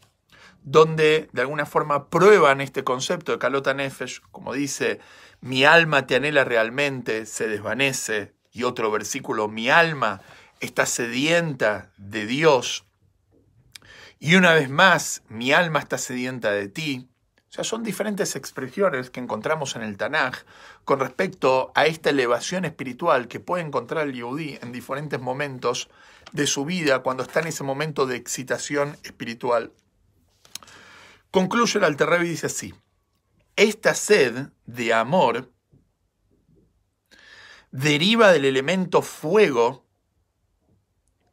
donde 0.64 1.30
de 1.32 1.42
alguna 1.42 1.66
forma 1.66 2.10
prueban 2.10 2.62
este 2.62 2.84
concepto 2.84 3.32
de 3.32 3.40
Kalota 3.40 3.74
Nefesh, 3.74 4.22
como 4.32 4.54
dice, 4.54 5.00
mi 5.40 5.64
alma 5.64 6.06
te 6.06 6.16
anhela 6.16 6.44
realmente, 6.44 7.26
se 7.26 7.48
desvanece, 7.48 8.34
y 8.52 8.64
otro 8.64 8.92
versículo, 8.92 9.48
mi 9.48 9.70
alma 9.70 10.22
está 10.60 10.86
sedienta 10.86 11.92
de 11.98 12.28
Dios, 12.28 12.86
y 14.24 14.36
una 14.36 14.54
vez 14.54 14.70
más, 14.70 15.24
mi 15.30 15.52
alma 15.52 15.80
está 15.80 15.98
sedienta 15.98 16.52
de 16.52 16.68
ti. 16.70 17.11
O 17.52 17.54
sea, 17.54 17.66
son 17.66 17.84
diferentes 17.84 18.38
expresiones 18.38 19.10
que 19.10 19.20
encontramos 19.20 19.76
en 19.76 19.82
el 19.82 19.98
Tanaj 19.98 20.46
con 20.86 21.02
respecto 21.02 21.74
a 21.76 21.86
esta 21.86 22.10
elevación 22.10 22.64
espiritual 22.64 23.28
que 23.28 23.42
puede 23.42 23.62
encontrar 23.62 24.08
el 24.08 24.14
Yehudi 24.14 24.58
en 24.62 24.72
diferentes 24.72 25.20
momentos 25.20 25.90
de 26.32 26.48
su 26.48 26.64
vida 26.64 27.00
cuando 27.00 27.24
está 27.24 27.42
en 27.42 27.48
ese 27.48 27.66
momento 27.66 28.06
de 28.06 28.16
excitación 28.16 28.96
espiritual. 29.04 29.74
Concluye 31.30 31.78
el 31.78 31.84
Alterrevi 31.84 32.28
y 32.28 32.30
dice 32.30 32.46
así, 32.46 32.74
esta 33.58 33.96
sed 33.96 34.48
de 34.66 34.94
amor 34.94 35.52
deriva 37.72 38.32
del 38.32 38.46
elemento 38.46 39.02
fuego 39.02 39.86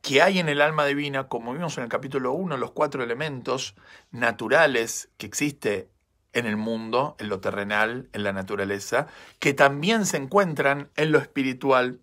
que 0.03 0.21
hay 0.21 0.41
en 0.41 0.49
el 0.49 0.63
alma 0.63 0.85
divina, 0.85 1.29
como 1.29 1.53
vimos 1.53 1.79
en 1.79 1.85
el 1.85 1.89
capítulo 1.89 2.33
1, 2.33 2.57
los 2.57 2.73
cuatro 2.73 3.05
elementos 3.05 3.77
naturales 4.11 5.11
que 5.17 5.27
existe 5.27 5.91
en 6.33 6.47
el 6.47 6.57
mundo, 6.57 7.17
en 7.19 7.29
lo 7.29 7.41
terrenal, 7.41 8.09
en 8.13 8.23
la 8.23 8.33
naturaleza, 8.33 9.07
que 9.39 9.55
también 9.55 10.07
se 10.07 10.17
encuentran 10.17 10.91
en 10.97 11.13
lo 11.13 11.19
espiritual. 11.19 12.01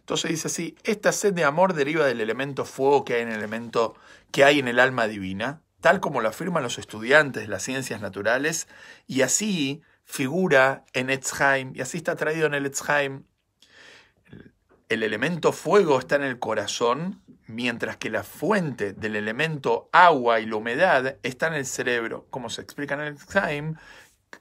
Entonces 0.00 0.30
dice 0.30 0.48
así, 0.48 0.76
esta 0.82 1.12
sed 1.12 1.34
de 1.34 1.44
amor 1.44 1.74
deriva 1.74 2.04
del 2.06 2.20
elemento 2.20 2.64
fuego 2.64 3.04
que 3.04 3.14
hay 3.14 3.22
en 3.22 3.28
el 3.28 3.38
elemento 3.38 3.94
que 4.32 4.44
hay 4.44 4.58
en 4.58 4.68
el 4.68 4.78
alma 4.78 5.06
divina, 5.06 5.62
tal 5.80 6.00
como 6.00 6.20
lo 6.20 6.28
afirman 6.28 6.62
los 6.62 6.78
estudiantes 6.78 7.42
de 7.42 7.48
las 7.48 7.62
ciencias 7.62 8.00
naturales, 8.00 8.68
y 9.06 9.22
así 9.22 9.82
figura 10.04 10.84
en 10.92 11.10
Etzheim, 11.10 11.72
y 11.74 11.80
así 11.80 11.98
está 11.98 12.16
traído 12.16 12.46
en 12.46 12.54
el 12.54 12.66
Etzheim. 12.66 13.24
El 14.90 15.04
elemento 15.04 15.52
fuego 15.52 16.00
está 16.00 16.16
en 16.16 16.24
el 16.24 16.40
corazón, 16.40 17.22
mientras 17.46 17.96
que 17.96 18.10
la 18.10 18.24
fuente 18.24 18.92
del 18.92 19.14
elemento 19.14 19.88
agua 19.92 20.40
y 20.40 20.46
la 20.46 20.56
humedad 20.56 21.16
está 21.22 21.46
en 21.46 21.54
el 21.54 21.64
cerebro, 21.64 22.26
como 22.30 22.50
se 22.50 22.60
explica 22.60 22.94
en 22.94 23.02
el 23.02 23.14
Etzheim, 23.14 23.76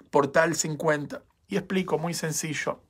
portal 0.09 0.55
50. 0.55 1.21
Y 1.49 1.57
explico 1.57 1.99
muy 1.99 2.15
sencillo. 2.15 2.81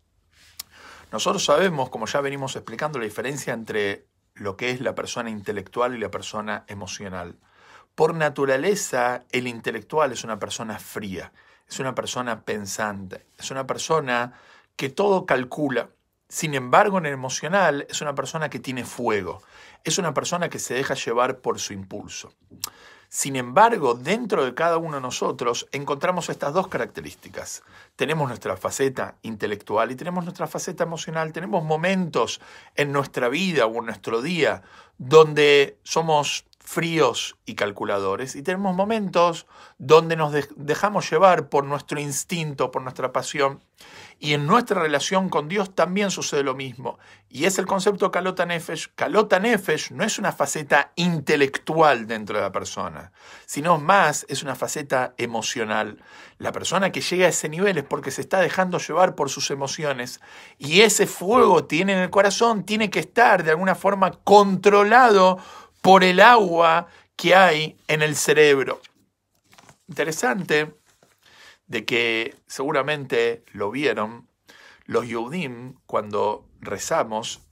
Nosotros 1.12 1.44
sabemos, 1.44 1.89
como 1.89 2.06
ya 2.06 2.22
venimos 2.22 2.56
explicando, 2.56 2.98
la 2.98 3.04
diferencia 3.04 3.54
entre 3.54 4.08
lo 4.36 4.56
que 4.56 4.72
es 4.72 4.80
la 4.80 4.96
persona 4.96 5.30
intelectual 5.30 5.94
y 5.94 6.00
la 6.00 6.10
persona 6.10 6.63
emocional. 6.68 7.36
Por 7.94 8.16
naturaleza, 8.16 9.25
el 9.34 9.48
intelectual 9.48 10.13
es 10.13 10.24
una 10.24 10.39
persona 10.39 10.80
fría, 10.80 11.34
es 11.68 11.78
una 11.82 11.94
persona 11.94 12.46
pensante, 12.46 13.25
es 13.38 13.51
una 13.51 13.68
persona 13.68 14.32
que 14.78 14.88
todo 14.88 15.25
calcula. 15.25 15.89
Sin 16.30 16.54
embargo, 16.54 17.00
en 17.00 17.08
el 17.08 17.14
emocional 17.14 17.88
es 17.90 18.02
una 18.02 18.14
persona 18.14 18.50
que 18.52 18.60
tiene 18.60 18.86
fuego, 18.86 19.42
es 19.84 19.98
una 19.98 20.14
persona 20.14 20.48
que 20.48 20.60
se 20.60 20.76
deja 20.76 20.94
llevar 20.94 21.40
por 21.40 21.60
su 21.60 21.74
impulso. 21.74 22.32
Sin 23.12 23.36
embargo, 23.36 23.96
dentro 23.96 24.46
de 24.46 24.54
cada 24.54 24.78
uno 24.78 24.98
de 24.98 25.02
nosotros 25.02 25.68
encontramos 25.72 26.30
estas 26.30 26.54
dos 26.54 26.68
características. 26.68 27.64
Tenemos 27.96 28.28
nuestra 28.28 28.56
faceta 28.56 29.16
intelectual 29.24 29.92
y 29.92 29.96
tenemos 29.96 30.24
nuestra 30.24 30.46
faceta 30.46 30.84
emocional. 30.84 31.34
Tenemos 31.34 31.64
momentos 31.64 32.40
en 32.76 32.92
nuestra 32.92 33.28
vida 33.28 33.66
o 33.66 33.80
en 33.80 33.88
nuestro 33.88 34.22
día 34.22 34.62
donde 35.00 35.80
somos 35.82 36.46
fríos 36.60 37.36
y 37.48 37.56
calculadores 37.56 38.36
y 38.36 38.44
tenemos 38.44 38.76
momentos 38.76 39.48
donde 39.80 40.16
nos 40.16 40.32
dejamos 40.56 41.10
llevar 41.10 41.50
por 41.50 41.64
nuestro 41.64 42.00
instinto, 42.00 42.70
por 42.70 42.84
nuestra 42.84 43.12
pasión. 43.12 43.60
Y 44.22 44.34
en 44.34 44.46
nuestra 44.46 44.82
relación 44.82 45.30
con 45.30 45.48
Dios 45.48 45.74
también 45.74 46.12
sucede 46.12 46.44
lo 46.44 46.54
mismo. 46.54 47.00
Y 47.30 47.46
es 47.46 47.58
el 47.58 47.66
concepto 47.66 48.12
Kalota 48.12 48.46
Nefesh. 48.46 48.90
Kalota 48.94 49.40
Nefesh 49.40 49.92
no 49.92 50.04
es 50.04 50.20
una 50.20 50.34
faceta 50.34 50.92
intelectual 50.98 52.06
dentro 52.06 52.36
de 52.36 52.44
la 52.44 52.52
persona, 52.52 53.14
sino 53.46 53.80
más 53.80 54.26
es 54.28 54.44
una 54.44 54.56
faceta 54.56 55.14
emocional. 55.18 56.04
La 56.38 56.52
persona 56.52 56.92
que 56.92 57.00
llega 57.00 57.28
a 57.28 57.30
ese 57.30 57.48
nivel 57.48 57.78
es 57.78 57.86
porque 57.86 58.12
se 58.12 58.20
está 58.20 58.42
dejando 58.42 58.78
llevar 58.78 59.16
por 59.16 59.30
sus 59.30 59.52
emociones. 59.52 60.20
Y 60.58 60.82
ese 60.82 61.08
fuego 61.08 61.64
tiene 61.64 61.94
en 61.94 62.00
el 62.00 62.10
corazón, 62.10 62.66
tiene 62.66 62.90
que 62.90 63.00
estar 63.00 63.46
de 63.46 63.52
alguna 63.52 63.76
forma 63.76 64.12
controlado 64.26 65.38
por 65.82 66.04
el 66.04 66.20
agua 66.20 66.88
que 67.16 67.36
hay 67.36 67.78
en 67.88 68.02
el 68.02 68.18
cerebro. 68.18 68.82
Interesante 69.88 70.79
de 71.70 71.86
que 71.86 72.36
seguramente 72.48 73.46
lo 73.54 73.72
vieron 73.72 74.28
los 74.86 75.08
Yudim 75.08 75.76
cuando 75.86 76.50
rezamos, 76.60 77.48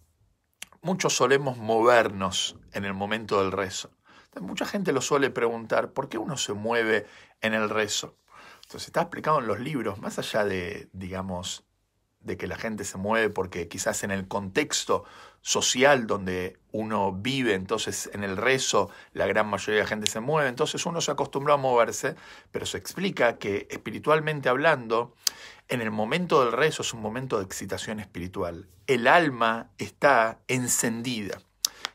muchos 0.82 1.16
solemos 1.16 1.58
movernos 1.58 2.58
en 2.74 2.84
el 2.84 2.96
momento 2.96 3.42
del 3.42 3.52
rezo. 3.52 3.92
mucha 4.42 4.66
gente 4.66 4.92
lo 4.92 5.02
suele 5.02 5.30
preguntar, 5.30 5.94
¿por 5.94 6.10
qué 6.10 6.18
uno 6.18 6.36
se 6.36 6.54
mueve 6.54 7.06
en 7.42 7.54
el 7.54 7.70
rezo? 7.70 8.18
Entonces 8.64 8.88
está 8.88 9.02
explicado 9.02 9.40
en 9.40 9.48
los 9.48 9.60
libros, 9.60 10.00
más 10.00 10.18
allá 10.18 10.44
de, 10.44 10.90
digamos, 10.94 11.64
de 12.20 12.38
que 12.38 12.48
la 12.48 12.58
gente 12.58 12.86
se 12.86 12.98
mueve 12.98 13.30
porque 13.30 13.68
quizás 13.68 14.04
en 14.04 14.12
el 14.12 14.28
contexto 14.28 15.06
social 15.41 16.08
donde 16.08 16.58
uno 16.72 17.12
vive, 17.12 17.53
entonces 17.53 18.10
en 18.13 18.24
el 18.24 18.38
rezo 18.38 18.89
la 19.13 19.25
gran 19.27 19.48
mayoría 19.48 19.75
de 19.75 19.84
la 19.84 19.89
gente 19.89 20.08
se 20.08 20.20
mueve, 20.20 20.50
entonces 20.50 20.86
uno 20.86 21.01
se 21.01 21.12
acostumbró 21.12 21.53
a 21.53 21.58
moverse, 21.58 22.15
pero 22.51 22.65
se 22.65 22.77
explica 22.77 23.38
que 23.38 23.67
espiritualmente 23.70 24.50
hablando, 24.50 25.15
en 25.70 25.82
el 25.82 25.91
momento 25.91 26.44
del 26.44 26.53
rezo 26.53 26.82
es 26.82 26.94
un 26.94 27.01
momento 27.01 27.38
de 27.38 27.46
excitación 27.46 28.00
espiritual. 28.00 28.67
El 28.88 29.08
alma 29.08 29.72
está 29.77 30.39
encendida. 30.48 31.41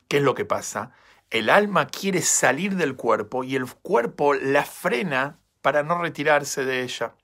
¿Qué 0.09 0.19
es 0.19 0.23
lo 0.23 0.35
que 0.35 0.45
pasa? 0.45 0.93
El 1.31 1.49
alma 1.49 1.87
quiere 1.87 2.21
salir 2.21 2.77
del 2.77 2.97
cuerpo 2.97 3.45
y 3.45 3.57
el 3.57 3.67
cuerpo 3.67 4.35
la 4.35 4.65
frena 4.65 5.39
para 5.63 5.83
no 5.83 5.99
retirarse 5.99 6.65
de 6.65 6.83
ella, 6.83 7.15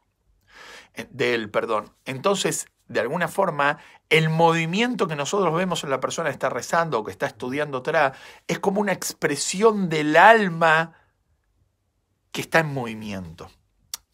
eh, 0.94 1.06
de 1.10 1.48
perdón. 1.48 1.92
Entonces 2.06 2.68
de 2.88 3.00
alguna 3.00 3.28
forma, 3.28 3.78
el 4.10 4.30
movimiento 4.30 5.06
que 5.06 5.16
nosotros 5.16 5.54
vemos 5.54 5.84
en 5.84 5.90
la 5.90 6.00
persona 6.00 6.28
que 6.28 6.34
está 6.34 6.48
rezando 6.48 6.98
o 6.98 7.04
que 7.04 7.10
está 7.10 7.26
estudiando 7.26 7.82
Torah 7.82 8.14
es 8.46 8.58
como 8.58 8.80
una 8.80 8.92
expresión 8.92 9.88
del 9.88 10.16
alma 10.16 10.94
que 12.32 12.40
está 12.40 12.60
en 12.60 12.72
movimiento. 12.72 13.50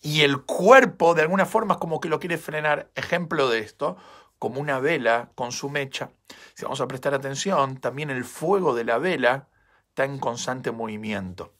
Y 0.00 0.22
el 0.22 0.42
cuerpo, 0.42 1.14
de 1.14 1.22
alguna 1.22 1.46
forma, 1.46 1.74
es 1.74 1.80
como 1.80 2.00
que 2.00 2.08
lo 2.08 2.20
quiere 2.20 2.38
frenar. 2.38 2.90
Ejemplo 2.94 3.48
de 3.48 3.60
esto, 3.60 3.96
como 4.38 4.60
una 4.60 4.78
vela 4.78 5.30
con 5.34 5.52
su 5.52 5.70
mecha. 5.70 6.10
Si 6.54 6.64
vamos 6.64 6.80
a 6.80 6.88
prestar 6.88 7.14
atención, 7.14 7.78
también 7.78 8.10
el 8.10 8.24
fuego 8.24 8.74
de 8.74 8.84
la 8.84 8.98
vela 8.98 9.48
está 9.88 10.04
en 10.04 10.18
constante 10.18 10.72
movimiento. 10.72 11.54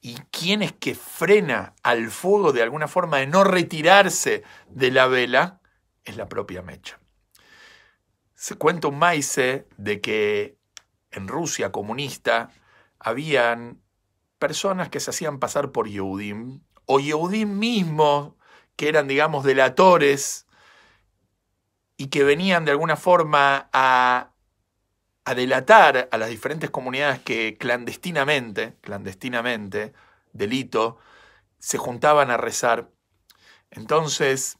¿Y 0.00 0.16
quién 0.30 0.62
es 0.62 0.72
que 0.72 0.94
frena 0.94 1.74
al 1.82 2.10
fuego 2.10 2.52
de 2.52 2.62
alguna 2.62 2.88
forma 2.88 3.18
de 3.18 3.26
no 3.26 3.44
retirarse 3.44 4.42
de 4.68 4.90
la 4.90 5.06
vela? 5.06 5.60
es 6.06 6.16
la 6.16 6.28
propia 6.28 6.62
mecha. 6.62 6.98
Se 8.36 8.54
cuenta 8.54 8.88
un 8.88 8.98
maize 8.98 9.66
de 9.78 10.00
que 10.00 10.58
en 11.10 11.26
Rusia 11.26 11.72
comunista 11.72 12.50
habían 12.98 13.80
personas 14.38 14.90
que 14.90 15.00
se 15.00 15.10
hacían 15.10 15.38
pasar 15.38 15.72
por 15.72 15.88
Yehudim, 15.88 16.60
o 16.84 17.00
Yehudim 17.00 17.58
mismos, 17.58 18.34
que 18.76 18.88
eran, 18.88 19.08
digamos, 19.08 19.42
delatores, 19.42 20.46
y 21.96 22.08
que 22.08 22.24
venían 22.24 22.66
de 22.66 22.72
alguna 22.72 22.96
forma 22.96 23.70
a, 23.72 24.34
a 25.24 25.34
delatar 25.34 26.10
a 26.12 26.18
las 26.18 26.28
diferentes 26.28 26.68
comunidades 26.68 27.20
que 27.20 27.56
clandestinamente, 27.56 28.76
clandestinamente, 28.82 29.94
delito, 30.34 30.98
se 31.58 31.78
juntaban 31.78 32.30
a 32.30 32.36
rezar. 32.36 32.90
Entonces, 33.70 34.58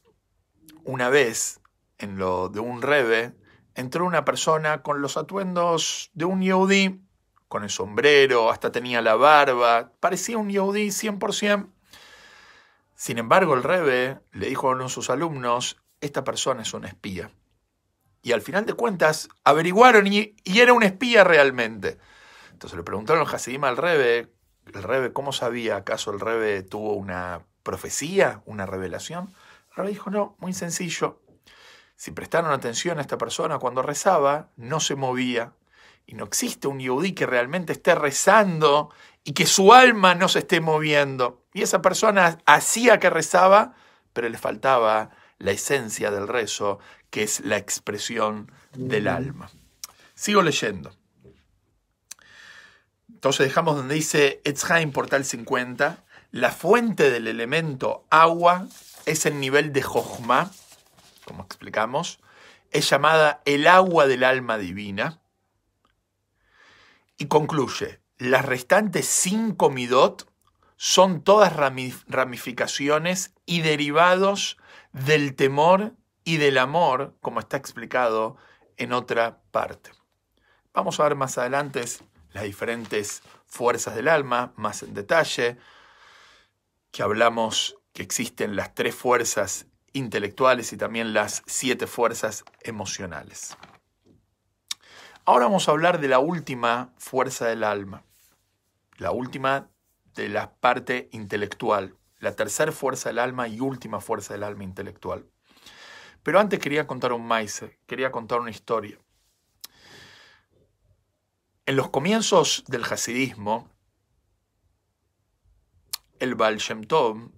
una 0.83 1.09
vez, 1.09 1.61
en 1.99 2.17
lo 2.17 2.49
de 2.49 2.59
un 2.59 2.81
rebe, 2.81 3.35
entró 3.77 4.05
una 4.05 4.25
persona 4.25 4.81
con 4.81 5.01
los 5.01 5.15
atuendos 5.17 6.09
de 6.13 6.25
un 6.25 6.41
Yehudi, 6.41 6.99
con 7.47 7.63
el 7.63 7.69
sombrero, 7.69 8.51
hasta 8.51 8.71
tenía 8.71 9.01
la 9.01 9.15
barba, 9.15 9.91
parecía 9.99 10.37
un 10.37 10.49
Yehudi 10.49 10.87
100%. 10.87 11.67
Sin 12.95 13.19
embargo, 13.19 13.53
el 13.53 13.63
rebe 13.63 14.19
le 14.33 14.47
dijo 14.49 14.67
a 14.67 14.71
uno 14.71 14.85
de 14.85 14.89
sus 14.89 15.09
alumnos, 15.09 15.77
esta 16.01 16.23
persona 16.23 16.63
es 16.63 16.73
un 16.73 16.85
espía. 16.85 17.29
Y 18.23 18.31
al 18.31 18.41
final 18.41 18.65
de 18.65 18.73
cuentas, 18.73 19.29
averiguaron 19.43 20.07
y, 20.07 20.35
era 20.43 20.73
un 20.73 20.83
espía 20.83 21.23
realmente. 21.23 21.99
Entonces 22.51 22.75
le 22.75 22.83
preguntaron 22.83 23.25
al 23.25 23.33
Hasidim 23.33 23.63
al 23.63 23.77
rebe, 23.77 24.33
el 24.73 24.83
Rebe, 24.83 25.13
¿cómo 25.13 25.31
sabía? 25.31 25.77
¿Acaso 25.77 26.11
el 26.11 26.19
Rebe 26.19 26.61
tuvo 26.61 26.93
una 26.93 27.45
profecía, 27.63 28.41
una 28.45 28.65
revelación? 28.65 29.33
El 29.69 29.75
Rebe 29.77 29.89
dijo, 29.89 30.09
no, 30.09 30.35
muy 30.39 30.51
sencillo. 30.51 31.21
Si 31.97 32.11
prestaron 32.11 32.51
atención 32.51 32.99
a 32.99 33.01
esta 33.01 33.17
persona 33.17 33.57
cuando 33.57 33.81
rezaba, 33.81 34.51
no 34.55 34.79
se 34.79 34.95
movía. 34.95 35.53
Y 36.05 36.13
no 36.13 36.23
existe 36.23 36.67
un 36.67 36.79
yudí 36.79 37.13
que 37.13 37.25
realmente 37.25 37.73
esté 37.73 37.95
rezando 37.95 38.91
y 39.23 39.33
que 39.33 39.47
su 39.47 39.73
alma 39.73 40.13
no 40.13 40.29
se 40.29 40.39
esté 40.39 40.61
moviendo. 40.61 41.43
Y 41.53 41.63
esa 41.63 41.81
persona 41.81 42.37
hacía 42.45 42.99
que 42.99 43.09
rezaba, 43.09 43.73
pero 44.13 44.29
le 44.29 44.37
faltaba 44.37 45.09
la 45.39 45.51
esencia 45.51 46.11
del 46.11 46.27
rezo, 46.27 46.79
que 47.09 47.23
es 47.23 47.41
la 47.41 47.57
expresión 47.57 48.51
del 48.73 49.07
alma. 49.07 49.49
Sigo 50.13 50.43
leyendo. 50.43 50.91
Entonces 53.09 53.47
dejamos 53.47 53.75
donde 53.75 53.95
dice 53.95 54.39
Etzheim, 54.45 54.91
portal 54.91 55.25
50, 55.25 56.05
la 56.31 56.51
fuente 56.51 57.09
del 57.09 57.27
elemento 57.27 58.05
agua 58.11 58.67
es 59.07 59.25
el 59.25 59.39
nivel 59.39 59.73
de 59.73 59.81
Jochma, 59.81 60.51
como 61.27 61.43
explicamos, 61.43 62.19
es 62.71 62.89
llamada 62.89 63.41
el 63.45 63.67
agua 63.67 64.07
del 64.07 64.23
alma 64.23 64.57
divina. 64.57 65.21
Y 67.17 67.25
concluye, 67.27 67.99
las 68.17 68.45
restantes 68.45 69.07
cinco 69.07 69.69
midot 69.69 70.31
son 70.77 71.21
todas 71.21 71.53
ramificaciones 71.55 73.33
y 73.45 73.61
derivados 73.61 74.57
del 74.93 75.35
temor 75.35 75.93
y 76.23 76.37
del 76.37 76.57
amor, 76.57 77.15
como 77.21 77.39
está 77.39 77.57
explicado 77.57 78.37
en 78.77 78.93
otra 78.93 79.41
parte. 79.51 79.91
Vamos 80.73 80.99
a 80.99 81.03
ver 81.03 81.15
más 81.15 81.37
adelante 81.37 81.83
las 82.31 82.43
diferentes 82.43 83.23
fuerzas 83.45 83.95
del 83.95 84.07
alma, 84.07 84.53
más 84.55 84.83
en 84.83 84.93
detalle, 84.93 85.57
que 86.91 87.01
hablamos 87.01 87.75
que 87.93 88.03
existen 88.03 88.55
las 88.55 88.75
tres 88.75 88.93
fuerzas 88.93 89.65
intelectuales 89.97 90.71
y 90.73 90.77
también 90.77 91.13
las 91.13 91.43
siete 91.45 91.87
fuerzas 91.87 92.43
emocionales. 92.61 93.57
Ahora 95.25 95.45
vamos 95.45 95.67
a 95.67 95.71
hablar 95.71 95.99
de 95.99 96.07
la 96.07 96.19
última 96.19 96.93
fuerza 96.97 97.47
del 97.47 97.63
alma, 97.63 98.03
la 98.97 99.11
última 99.11 99.69
de 100.15 100.29
la 100.29 100.53
parte 100.53 101.09
intelectual, 101.11 101.95
la 102.19 102.35
tercera 102.35 102.71
fuerza 102.71 103.09
del 103.09 103.19
alma 103.19 103.47
y 103.47 103.59
última 103.59 103.99
fuerza 103.99 104.33
del 104.33 104.43
alma 104.43 104.63
intelectual. 104.63 105.25
Pero 106.23 106.39
antes 106.39 106.59
quería 106.59 106.87
contar 106.87 107.13
un 107.13 107.25
maíz, 107.25 107.63
quería 107.85 108.11
contar 108.11 108.39
una 108.39 108.51
historia. 108.51 108.97
En 111.65 111.75
los 111.75 111.89
comienzos 111.89 112.63
del 112.67 112.83
hasidismo, 112.83 113.69
el 116.19 116.35
Baal 116.35 116.57
Shem 116.57 116.83
Tov 116.85 117.29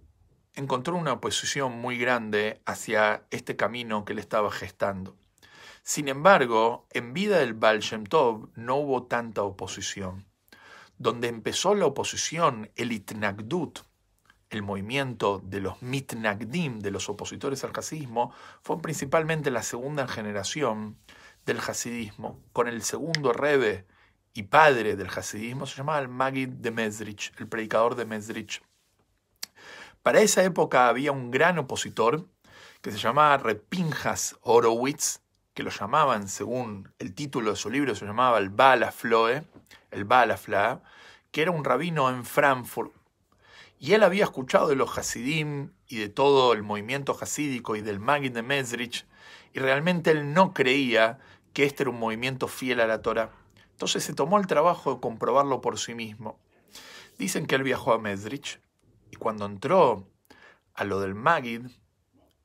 encontró 0.59 0.95
una 0.95 1.13
oposición 1.13 1.79
muy 1.79 1.97
grande 1.97 2.61
hacia 2.65 3.23
este 3.31 3.55
camino 3.55 4.05
que 4.05 4.13
le 4.13 4.21
estaba 4.21 4.51
gestando. 4.51 5.15
Sin 5.81 6.07
embargo, 6.07 6.85
en 6.91 7.13
vida 7.13 7.39
del 7.39 7.53
Baal 7.53 7.79
Shem 7.79 8.03
Tov 8.03 8.49
no 8.55 8.75
hubo 8.75 9.03
tanta 9.03 9.41
oposición. 9.43 10.25
Donde 10.97 11.29
empezó 11.29 11.73
la 11.73 11.85
oposición, 11.85 12.69
el 12.75 12.91
Itnagdut, 12.91 13.79
el 14.49 14.61
movimiento 14.61 15.41
de 15.43 15.61
los 15.61 15.81
mitnagdim, 15.81 16.79
de 16.79 16.91
los 16.91 17.07
opositores 17.07 17.63
al 17.63 17.71
hasidismo, 17.75 18.33
fue 18.61 18.81
principalmente 18.81 19.51
la 19.51 19.63
segunda 19.63 20.07
generación 20.07 20.97
del 21.45 21.59
hasidismo, 21.59 22.39
con 22.51 22.67
el 22.67 22.83
segundo 22.83 23.31
rebe 23.31 23.85
y 24.33 24.43
padre 24.43 24.95
del 24.95 25.09
hasidismo, 25.09 25.65
se 25.65 25.77
llamaba 25.77 25.99
el 25.99 26.09
Magid 26.09 26.49
de 26.49 26.71
Mesrich, 26.71 27.33
el 27.37 27.47
predicador 27.47 27.95
de 27.95 28.05
Mesrich. 28.05 28.61
Para 30.01 30.21
esa 30.21 30.43
época 30.43 30.87
había 30.87 31.11
un 31.11 31.29
gran 31.29 31.59
opositor 31.59 32.25
que 32.81 32.91
se 32.91 32.97
llamaba 32.97 33.37
Repinjas 33.37 34.37
Horowitz, 34.41 35.19
que 35.53 35.61
lo 35.61 35.71
llamaban, 35.71 36.29
según 36.29 36.93
el 36.99 37.13
título 37.13 37.51
de 37.51 37.57
su 37.57 37.69
libro, 37.69 37.93
se 37.95 38.05
llamaba 38.05 38.37
el 38.37 38.49
Balafloe, 38.49 39.43
el 39.91 40.05
Balafla, 40.05 40.81
que 41.31 41.41
era 41.41 41.51
un 41.51 41.65
rabino 41.65 42.09
en 42.09 42.23
Frankfurt. 42.23 42.93
Y 43.77 43.91
él 43.91 44.03
había 44.03 44.23
escuchado 44.23 44.69
de 44.69 44.75
los 44.75 44.97
Hasidim 44.97 45.71
y 45.89 45.97
de 45.97 46.07
todo 46.07 46.53
el 46.53 46.63
movimiento 46.63 47.17
hasídico 47.19 47.75
y 47.75 47.81
del 47.81 47.99
Magid 47.99 48.31
de 48.31 48.41
Mesrich, 48.41 49.05
y 49.51 49.59
realmente 49.59 50.11
él 50.11 50.33
no 50.33 50.53
creía 50.53 51.19
que 51.51 51.65
este 51.65 51.83
era 51.83 51.89
un 51.89 51.99
movimiento 51.99 52.47
fiel 52.47 52.79
a 52.79 52.87
la 52.87 53.01
Torah. 53.01 53.31
Entonces 53.71 54.05
se 54.05 54.13
tomó 54.13 54.37
el 54.37 54.47
trabajo 54.47 54.93
de 54.93 55.01
comprobarlo 55.01 55.59
por 55.59 55.77
sí 55.77 55.93
mismo. 55.93 56.39
Dicen 57.17 57.45
que 57.45 57.55
él 57.55 57.63
viajó 57.63 57.91
a 57.91 57.99
Mesrich 57.99 58.61
y 59.11 59.15
cuando 59.15 59.45
entró 59.45 60.07
a 60.73 60.83
lo 60.83 60.99
del 60.99 61.15
Magid, 61.15 61.67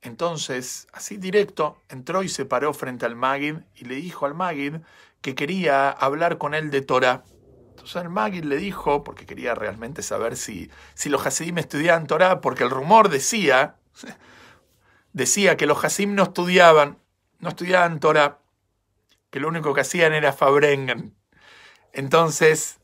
entonces, 0.04 0.86
así 0.92 1.16
directo, 1.16 1.78
entró 1.88 2.22
y 2.22 2.28
se 2.28 2.44
paró 2.44 2.74
frente 2.74 3.06
al 3.06 3.16
Magid 3.16 3.56
y 3.74 3.86
le 3.86 3.94
dijo 3.94 4.26
al 4.26 4.34
Magid 4.34 4.76
que 5.22 5.34
quería 5.34 5.88
hablar 5.88 6.36
con 6.36 6.52
él 6.52 6.70
de 6.70 6.82
Torah. 6.82 7.24
Entonces 7.70 8.02
el 8.02 8.10
Magid 8.10 8.44
le 8.44 8.56
dijo, 8.56 9.02
porque 9.02 9.24
quería 9.24 9.54
realmente 9.54 10.02
saber 10.02 10.36
si, 10.36 10.70
si 10.92 11.08
los 11.08 11.26
Hasidim 11.26 11.56
estudiaban 11.56 12.06
Torah, 12.06 12.42
porque 12.42 12.64
el 12.64 12.70
rumor 12.70 13.08
decía, 13.08 13.76
decía 15.14 15.56
que 15.56 15.66
los 15.66 15.82
Hasidim 15.82 16.14
no 16.14 16.24
estudiaban, 16.24 16.98
no 17.38 17.48
estudiaban 17.48 17.98
Torah, 17.98 18.40
que 19.30 19.40
lo 19.40 19.48
único 19.48 19.72
que 19.72 19.80
hacían 19.80 20.12
era 20.12 20.34
Fabrengen. 20.34 21.16
Entonces 21.94 22.78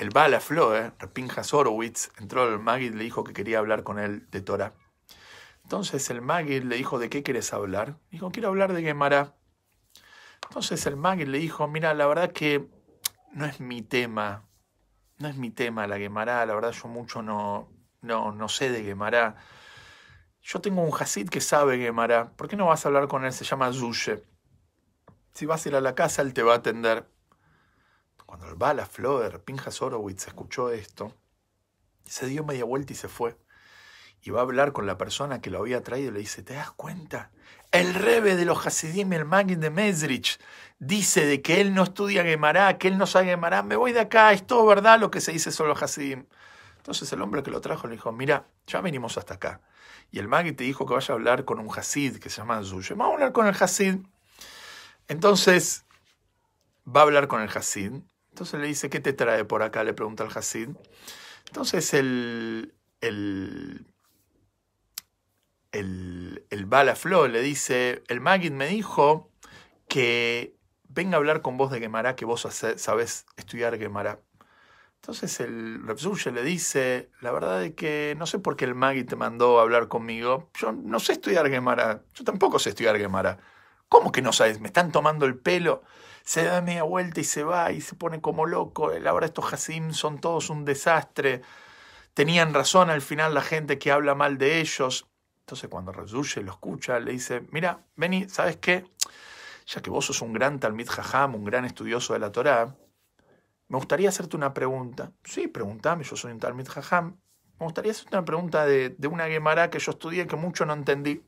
el 0.00 0.08
Bala 0.08 0.40
Floe, 0.40 0.92
Pinjas 1.12 1.52
Horowitz, 1.52 2.10
entró 2.18 2.42
al 2.42 2.58
Magid 2.58 2.94
y 2.94 2.96
le 2.96 3.04
dijo 3.04 3.22
que 3.22 3.34
quería 3.34 3.58
hablar 3.58 3.82
con 3.82 3.98
él 3.98 4.26
de 4.30 4.40
Torah. 4.40 4.72
Entonces 5.62 6.08
el 6.08 6.22
Magid 6.22 6.62
le 6.62 6.76
dijo, 6.76 6.98
¿de 6.98 7.10
qué 7.10 7.22
quieres 7.22 7.52
hablar? 7.52 7.98
Dijo, 8.10 8.30
quiero 8.30 8.48
hablar 8.48 8.72
de 8.72 8.80
Gemara. 8.80 9.34
Entonces 10.48 10.86
el 10.86 10.96
Magid 10.96 11.28
le 11.28 11.36
dijo, 11.36 11.68
mira, 11.68 11.92
la 11.92 12.06
verdad 12.06 12.32
que 12.32 12.66
no 13.34 13.44
es 13.44 13.60
mi 13.60 13.82
tema, 13.82 14.48
no 15.18 15.28
es 15.28 15.36
mi 15.36 15.50
tema 15.50 15.86
la 15.86 15.98
Gemara, 15.98 16.46
la 16.46 16.54
verdad 16.54 16.72
yo 16.72 16.88
mucho 16.88 17.20
no, 17.20 17.68
no, 18.00 18.32
no 18.32 18.48
sé 18.48 18.70
de 18.70 18.82
Gemara. 18.82 19.36
Yo 20.40 20.62
tengo 20.62 20.80
un 20.80 20.98
Hasid 20.98 21.28
que 21.28 21.42
sabe 21.42 21.76
Gemara, 21.76 22.30
¿por 22.30 22.48
qué 22.48 22.56
no 22.56 22.66
vas 22.66 22.86
a 22.86 22.88
hablar 22.88 23.06
con 23.06 23.26
él? 23.26 23.34
Se 23.34 23.44
llama 23.44 23.70
Zushe. 23.70 24.24
Si 25.34 25.44
vas 25.44 25.66
a 25.66 25.68
ir 25.68 25.76
a 25.76 25.82
la 25.82 25.94
casa, 25.94 26.22
él 26.22 26.32
te 26.32 26.42
va 26.42 26.54
a 26.54 26.56
atender. 26.56 27.06
Cuando 28.30 28.46
el 28.46 28.54
Bala 28.54 28.86
Floer, 28.86 29.40
Pinjas 29.40 29.82
Horowitz, 29.82 30.28
escuchó 30.28 30.70
esto, 30.70 31.12
se 32.04 32.26
dio 32.26 32.44
media 32.44 32.62
vuelta 32.64 32.92
y 32.92 32.96
se 32.96 33.08
fue. 33.08 33.36
Y 34.22 34.30
va 34.30 34.38
a 34.38 34.42
hablar 34.44 34.70
con 34.72 34.86
la 34.86 34.96
persona 34.96 35.40
que 35.40 35.50
lo 35.50 35.58
había 35.58 35.82
traído 35.82 36.10
y 36.10 36.12
le 36.12 36.20
dice, 36.20 36.44
¿te 36.44 36.54
das 36.54 36.70
cuenta? 36.70 37.32
El 37.72 37.92
rebe 37.92 38.36
de 38.36 38.44
los 38.44 38.64
Hasidim, 38.64 39.12
el 39.14 39.24
Magin 39.24 39.58
de 39.58 39.70
Mesrich, 39.70 40.38
dice 40.78 41.26
de 41.26 41.42
que 41.42 41.60
él 41.60 41.74
no 41.74 41.82
estudia 41.82 42.22
Gemara, 42.22 42.78
que 42.78 42.86
él 42.86 42.98
no 42.98 43.08
sabe 43.08 43.26
Gemara. 43.26 43.64
Me 43.64 43.74
voy 43.74 43.90
de 43.90 43.98
acá, 43.98 44.32
es 44.32 44.46
todo 44.46 44.64
verdad 44.64 45.00
lo 45.00 45.10
que 45.10 45.20
se 45.20 45.32
dice 45.32 45.50
sobre 45.50 45.70
los 45.70 45.82
Hasidim. 45.82 46.26
Entonces 46.76 47.12
el 47.12 47.22
hombre 47.22 47.42
que 47.42 47.50
lo 47.50 47.60
trajo 47.60 47.88
le 47.88 47.94
dijo, 47.94 48.12
mira, 48.12 48.46
ya 48.64 48.80
venimos 48.80 49.18
hasta 49.18 49.34
acá. 49.34 49.60
Y 50.12 50.20
el 50.20 50.28
Magid 50.28 50.54
te 50.54 50.62
dijo 50.62 50.86
que 50.86 50.94
vaya 50.94 51.14
a 51.14 51.16
hablar 51.16 51.44
con 51.44 51.58
un 51.58 51.68
Hasid 51.76 52.18
que 52.18 52.30
se 52.30 52.36
llama 52.36 52.62
Zuye. 52.62 52.94
Vamos 52.94 53.10
a 53.10 53.14
hablar 53.14 53.32
con 53.32 53.48
el 53.48 53.56
Hasid. 53.60 53.96
Entonces 55.08 55.84
va 56.86 57.00
a 57.00 57.02
hablar 57.02 57.26
con 57.26 57.42
el 57.42 57.48
Hasid 57.48 58.02
entonces 58.30 58.60
le 58.60 58.66
dice, 58.66 58.90
¿qué 58.90 59.00
te 59.00 59.12
trae 59.12 59.44
por 59.44 59.62
acá? 59.62 59.84
Le 59.84 59.94
pregunta 59.94 60.24
al 60.24 60.30
Hasid. 60.34 60.70
Entonces 61.46 61.92
el, 61.94 62.74
el, 63.00 63.86
el, 65.72 66.46
el 66.50 66.66
Balaflo 66.66 67.28
le 67.28 67.42
dice, 67.42 68.02
el 68.08 68.20
Magid 68.20 68.52
me 68.52 68.66
dijo 68.68 69.30
que 69.88 70.54
venga 70.88 71.16
a 71.16 71.18
hablar 71.18 71.42
con 71.42 71.56
vos 71.56 71.70
de 71.70 71.80
Gemara, 71.80 72.16
que 72.16 72.24
vos 72.24 72.46
sabés 72.76 73.26
estudiar 73.36 73.78
Gemara. 73.78 74.20
Entonces 74.96 75.40
el 75.40 75.82
Repsuye 75.86 76.30
le 76.30 76.42
dice, 76.42 77.10
la 77.20 77.32
verdad 77.32 77.64
es 77.64 77.74
que 77.74 78.14
no 78.18 78.26
sé 78.26 78.38
por 78.38 78.56
qué 78.56 78.66
el 78.66 78.74
Magid 78.74 79.06
te 79.06 79.16
mandó 79.16 79.58
a 79.58 79.62
hablar 79.62 79.88
conmigo. 79.88 80.50
Yo 80.58 80.72
no 80.72 81.00
sé 81.00 81.12
estudiar 81.14 81.48
Gemara. 81.48 82.02
Yo 82.14 82.24
tampoco 82.24 82.58
sé 82.58 82.70
estudiar 82.70 82.98
Gemara. 82.98 83.38
¿Cómo 83.88 84.12
que 84.12 84.22
no 84.22 84.32
sabes? 84.32 84.60
¿Me 84.60 84.68
están 84.68 84.92
tomando 84.92 85.24
el 85.26 85.36
pelo? 85.36 85.82
Se 86.24 86.44
da 86.44 86.60
media 86.60 86.82
vuelta 86.82 87.20
y 87.20 87.24
se 87.24 87.42
va 87.42 87.72
y 87.72 87.80
se 87.80 87.94
pone 87.94 88.20
como 88.20 88.46
loco. 88.46 88.92
Ahora 89.06 89.26
estos 89.26 89.52
Hasim 89.52 89.92
son 89.92 90.20
todos 90.20 90.50
un 90.50 90.64
desastre. 90.64 91.42
Tenían 92.14 92.54
razón 92.54 92.90
al 92.90 93.02
final 93.02 93.34
la 93.34 93.42
gente 93.42 93.78
que 93.78 93.90
habla 93.92 94.14
mal 94.14 94.38
de 94.38 94.60
ellos. 94.60 95.06
Entonces 95.40 95.68
cuando 95.68 95.92
Rezuye 95.92 96.42
lo 96.42 96.52
escucha, 96.52 97.00
le 97.00 97.12
dice, 97.12 97.42
mira, 97.50 97.84
vení, 97.96 98.28
¿sabes 98.28 98.56
qué? 98.58 98.84
Ya 99.66 99.82
que 99.82 99.90
vos 99.90 100.06
sos 100.06 100.22
un 100.22 100.32
gran 100.32 100.60
Talmid 100.60 100.88
Jajam, 100.88 101.34
un 101.34 101.44
gran 101.44 101.64
estudioso 101.64 102.12
de 102.12 102.18
la 102.18 102.30
Torá, 102.30 102.74
me 103.68 103.76
gustaría 103.76 104.08
hacerte 104.08 104.36
una 104.36 104.52
pregunta. 104.52 105.12
Sí, 105.22 105.46
pregúntame, 105.46 106.02
yo 106.02 106.16
soy 106.16 106.32
un 106.32 106.40
Talmid 106.40 106.66
Jajam. 106.68 107.16
Me 107.58 107.66
gustaría 107.66 107.92
hacerte 107.92 108.16
una 108.16 108.24
pregunta 108.24 108.66
de, 108.66 108.90
de 108.90 109.08
una 109.08 109.26
Gemara 109.26 109.70
que 109.70 109.78
yo 109.78 109.92
estudié 109.92 110.26
que 110.26 110.34
mucho 110.34 110.66
no 110.66 110.72
entendí. 110.72 111.22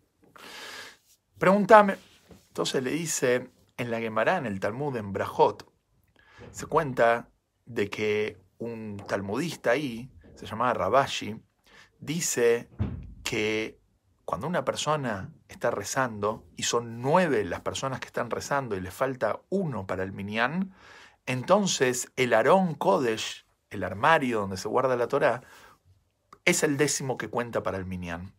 Pregúntame. 1.39 1.97
Entonces 2.49 2.83
le 2.83 2.91
dice, 2.91 3.49
en 3.77 3.91
la 3.91 4.01
Gemara, 4.01 4.37
en 4.37 4.47
el 4.47 4.61
Talmud, 4.61 4.97
en 4.97 5.13
Brajot, 5.13 5.71
se 6.51 6.67
cuenta 6.67 7.29
de 7.65 7.89
que 7.89 8.39
un 8.59 9.03
talmudista 9.09 9.73
ahí, 9.73 10.11
se 10.35 10.47
llamaba 10.47 10.75
Rabashi, 10.75 11.41
dice 11.99 12.69
que 13.23 13.81
cuando 14.25 14.47
una 14.47 14.65
persona 14.65 15.33
está 15.49 15.71
rezando 15.71 16.45
y 16.57 16.65
son 16.65 17.01
nueve 17.01 17.45
las 17.45 17.61
personas 17.61 18.01
que 18.01 18.07
están 18.07 18.31
rezando 18.31 18.77
y 18.77 18.81
le 18.81 18.91
falta 18.91 19.41
uno 19.49 19.87
para 19.87 20.03
el 20.03 20.13
minyan, 20.13 20.75
entonces 21.27 22.11
el 22.17 22.35
Aarón 22.35 22.75
Kodesh, 22.75 23.47
el 23.71 23.85
armario 23.85 24.41
donde 24.41 24.57
se 24.57 24.69
guarda 24.69 24.97
la 24.97 25.09
Torah, 25.09 25.43
es 26.45 26.63
el 26.63 26.77
décimo 26.77 27.17
que 27.17 27.29
cuenta 27.29 27.63
para 27.63 27.79
el 27.79 27.85
minyan. 27.85 28.35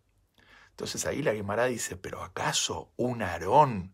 Entonces 0.72 1.06
ahí 1.06 1.22
la 1.22 1.34
Gemara 1.34 1.66
dice, 1.66 1.98
pero 1.98 2.24
¿acaso 2.24 2.92
un 2.98 3.22
Aarón 3.22 3.93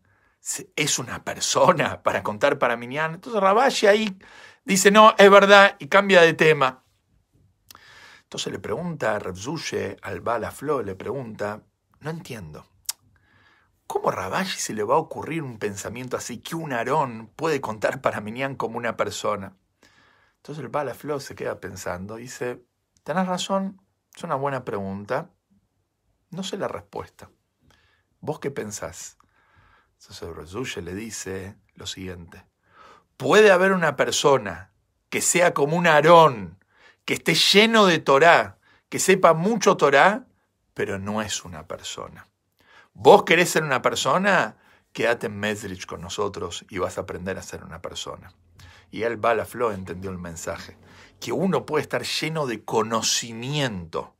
es 0.76 0.98
una 0.98 1.24
persona 1.24 2.02
para 2.02 2.22
contar 2.22 2.58
para 2.58 2.76
minyan? 2.76 3.14
Entonces 3.14 3.40
Rabashi 3.40 3.86
ahí 3.86 4.18
dice, 4.64 4.90
no, 4.90 5.14
es 5.18 5.30
verdad, 5.30 5.76
y 5.78 5.88
cambia 5.88 6.22
de 6.22 6.34
tema. 6.34 6.84
Entonces 8.22 8.52
le 8.52 8.58
pregunta 8.58 9.16
a 9.16 9.18
Rebzushe, 9.18 9.96
al 10.02 10.20
Balaflo, 10.20 10.82
le 10.82 10.94
pregunta, 10.94 11.62
no 12.00 12.10
entiendo. 12.10 12.66
¿Cómo 13.86 14.10
a 14.10 14.12
Rabashi 14.12 14.60
se 14.60 14.72
le 14.72 14.84
va 14.84 14.94
a 14.94 14.98
ocurrir 14.98 15.42
un 15.42 15.58
pensamiento 15.58 16.16
así 16.16 16.38
que 16.38 16.54
un 16.54 16.72
Aarón 16.72 17.32
puede 17.34 17.60
contar 17.60 18.00
para 18.00 18.20
Minyan 18.20 18.54
como 18.54 18.78
una 18.78 18.96
persona? 18.96 19.56
Entonces 20.36 20.62
el 20.62 20.70
Balaflo 20.70 21.18
se 21.18 21.34
queda 21.34 21.60
pensando 21.60 22.18
y 22.18 22.22
dice, 22.22 22.64
tenés 23.02 23.26
razón, 23.26 23.82
es 24.16 24.22
una 24.22 24.36
buena 24.36 24.64
pregunta, 24.64 25.30
no 26.30 26.44
sé 26.44 26.56
la 26.56 26.68
respuesta. 26.68 27.30
¿Vos 28.20 28.38
qué 28.38 28.50
pensás? 28.50 29.18
Entonces 30.08 30.82
le 30.82 30.94
dice 30.94 31.56
lo 31.74 31.86
siguiente, 31.86 32.46
puede 33.16 33.50
haber 33.50 33.72
una 33.72 33.96
persona 33.96 34.72
que 35.10 35.20
sea 35.20 35.52
como 35.52 35.76
un 35.76 35.86
Aarón, 35.86 36.58
que 37.04 37.14
esté 37.14 37.34
lleno 37.34 37.84
de 37.84 37.98
Torá, 37.98 38.58
que 38.88 38.98
sepa 38.98 39.34
mucho 39.34 39.76
Torá, 39.76 40.26
pero 40.72 40.98
no 40.98 41.20
es 41.20 41.44
una 41.44 41.66
persona. 41.66 42.26
¿Vos 42.94 43.24
querés 43.24 43.50
ser 43.50 43.62
una 43.62 43.82
persona? 43.82 44.56
Quédate 44.92 45.26
en 45.26 45.38
Mesrich 45.38 45.86
con 45.86 46.00
nosotros 46.00 46.64
y 46.70 46.78
vas 46.78 46.96
a 46.96 47.02
aprender 47.02 47.36
a 47.38 47.42
ser 47.42 47.62
una 47.62 47.82
persona. 47.82 48.32
Y 48.90 49.02
él, 49.02 49.16
Balaflo, 49.16 49.70
entendió 49.70 50.10
el 50.10 50.18
mensaje, 50.18 50.76
que 51.20 51.32
uno 51.32 51.66
puede 51.66 51.82
estar 51.82 52.02
lleno 52.02 52.46
de 52.46 52.64
conocimiento, 52.64 54.16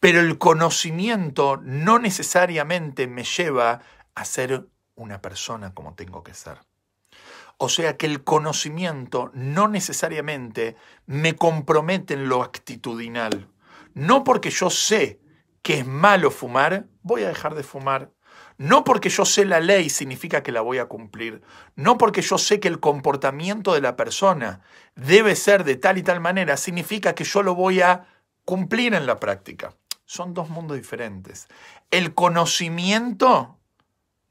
pero 0.00 0.20
el 0.20 0.38
conocimiento 0.38 1.58
no 1.62 1.98
necesariamente 1.98 3.06
me 3.06 3.24
lleva 3.24 3.80
a 4.14 4.24
ser 4.24 4.66
una 4.96 5.20
persona 5.20 5.74
como 5.74 5.94
tengo 5.94 6.22
que 6.22 6.34
ser. 6.34 6.58
O 7.58 7.68
sea 7.68 7.96
que 7.96 8.06
el 8.06 8.24
conocimiento 8.24 9.30
no 9.34 9.68
necesariamente 9.68 10.76
me 11.06 11.36
compromete 11.36 12.14
en 12.14 12.28
lo 12.28 12.42
actitudinal. 12.42 13.48
No 13.94 14.24
porque 14.24 14.50
yo 14.50 14.70
sé 14.70 15.20
que 15.62 15.78
es 15.78 15.86
malo 15.86 16.30
fumar, 16.30 16.86
voy 17.02 17.22
a 17.22 17.28
dejar 17.28 17.54
de 17.54 17.62
fumar. 17.62 18.10
No 18.56 18.84
porque 18.84 19.08
yo 19.08 19.24
sé 19.24 19.44
la 19.44 19.60
ley 19.60 19.88
significa 19.88 20.42
que 20.42 20.52
la 20.52 20.60
voy 20.60 20.78
a 20.78 20.86
cumplir. 20.86 21.42
No 21.74 21.96
porque 21.98 22.22
yo 22.22 22.38
sé 22.38 22.60
que 22.60 22.68
el 22.68 22.80
comportamiento 22.80 23.72
de 23.72 23.80
la 23.80 23.96
persona 23.96 24.60
debe 24.94 25.34
ser 25.36 25.64
de 25.64 25.76
tal 25.76 25.98
y 25.98 26.02
tal 26.02 26.20
manera, 26.20 26.56
significa 26.56 27.14
que 27.14 27.24
yo 27.24 27.42
lo 27.42 27.54
voy 27.54 27.80
a 27.80 28.06
cumplir 28.44 28.94
en 28.94 29.06
la 29.06 29.18
práctica. 29.18 29.74
Son 30.04 30.34
dos 30.34 30.50
mundos 30.50 30.76
diferentes. 30.76 31.48
El 31.90 32.14
conocimiento 32.14 33.58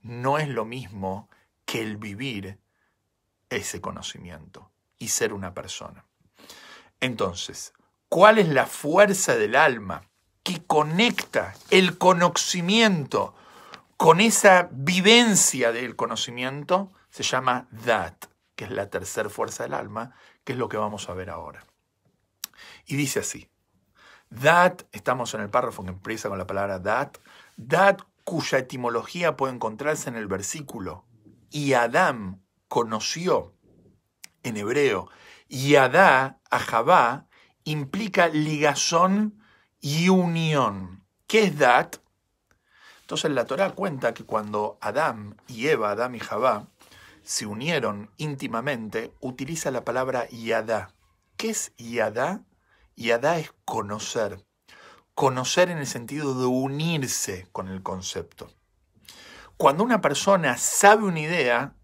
no 0.04 0.38
es 0.38 0.48
lo 0.50 0.66
mismo 0.66 1.30
que 1.66 1.82
el 1.82 1.98
vivir 1.98 2.60
ese 3.50 3.82
conocimiento 3.82 4.72
y 5.00 5.08
ser 5.08 5.34
una 5.34 5.54
persona. 5.54 6.06
Entonces, 7.00 7.74
¿cuál 8.10 8.38
es 8.38 8.48
la 8.48 8.66
fuerza 8.66 9.36
del 9.36 9.56
alma 9.56 10.04
que 10.44 10.64
conecta 10.66 11.54
el 11.70 11.98
conocimiento 11.98 13.36
con 13.98 14.22
esa 14.22 14.70
vivencia 14.72 15.72
del 15.72 15.96
conocimiento? 15.96 16.92
Se 17.10 17.24
llama 17.24 17.68
dat, 17.72 18.26
que 18.56 18.66
es 18.66 18.72
la 18.72 18.90
tercera 18.90 19.30
fuerza 19.30 19.64
del 19.64 19.74
alma, 19.74 20.16
que 20.44 20.54
es 20.54 20.60
lo 20.60 20.70
que 20.70 20.78
vamos 20.78 21.10
a 21.10 21.14
ver 21.14 21.30
ahora. 21.30 21.66
Y 22.86 22.96
dice 22.96 23.20
así, 23.20 23.50
dat, 24.30 24.84
estamos 24.92 25.34
en 25.34 25.42
el 25.42 25.50
párrafo 25.50 25.84
que 25.84 25.90
empieza 25.90 26.30
con 26.30 26.38
la 26.38 26.48
palabra 26.48 26.80
dat, 26.80 27.18
dat 27.56 28.02
cuya 28.24 28.60
etimología 28.60 29.36
puede 29.36 29.54
encontrarse 29.54 30.10
en 30.10 30.16
el 30.16 30.28
versículo, 30.28 31.06
y 31.50 31.74
Adam 31.74 32.42
conoció 32.68 33.54
en 34.44 34.58
hebreo, 34.58 35.10
y 35.48 35.76
Adá, 35.76 36.40
Ajabá, 36.50 37.28
implica 37.64 38.28
ligazón 38.28 39.40
y 39.80 40.10
unión. 40.10 41.06
¿Qué 41.28 41.44
es 41.44 41.58
dat? 41.58 41.98
Entonces 43.02 43.32
la 43.32 43.46
Torah 43.46 43.72
cuenta 43.72 44.14
que 44.14 44.24
cuando 44.24 44.78
Adán 44.82 45.36
y 45.48 45.68
Eva, 45.68 45.92
Adán 45.92 46.16
y 46.16 46.20
Javá, 46.20 46.68
se 47.24 47.46
unieron 47.46 48.10
íntimamente, 48.18 49.14
utiliza 49.20 49.72
la 49.72 49.84
palabra 49.84 50.28
yadá. 50.30 50.94
¿Qué 51.38 51.50
es 51.50 51.74
yadá? 51.78 52.44
Yadá 52.96 53.40
es 53.40 53.54
conocer. 53.66 54.46
Conocer 55.16 55.70
en 55.70 55.78
el 55.78 55.88
sentido 55.88 56.34
de 56.40 56.46
unirse 56.46 57.48
con 57.52 57.68
el 57.68 57.84
concepto. 57.84 58.50
Cuando 59.58 59.84
una 59.84 60.02
persona 60.02 60.58
sabe 60.58 61.04
una 61.04 61.20
idea, 61.20 61.76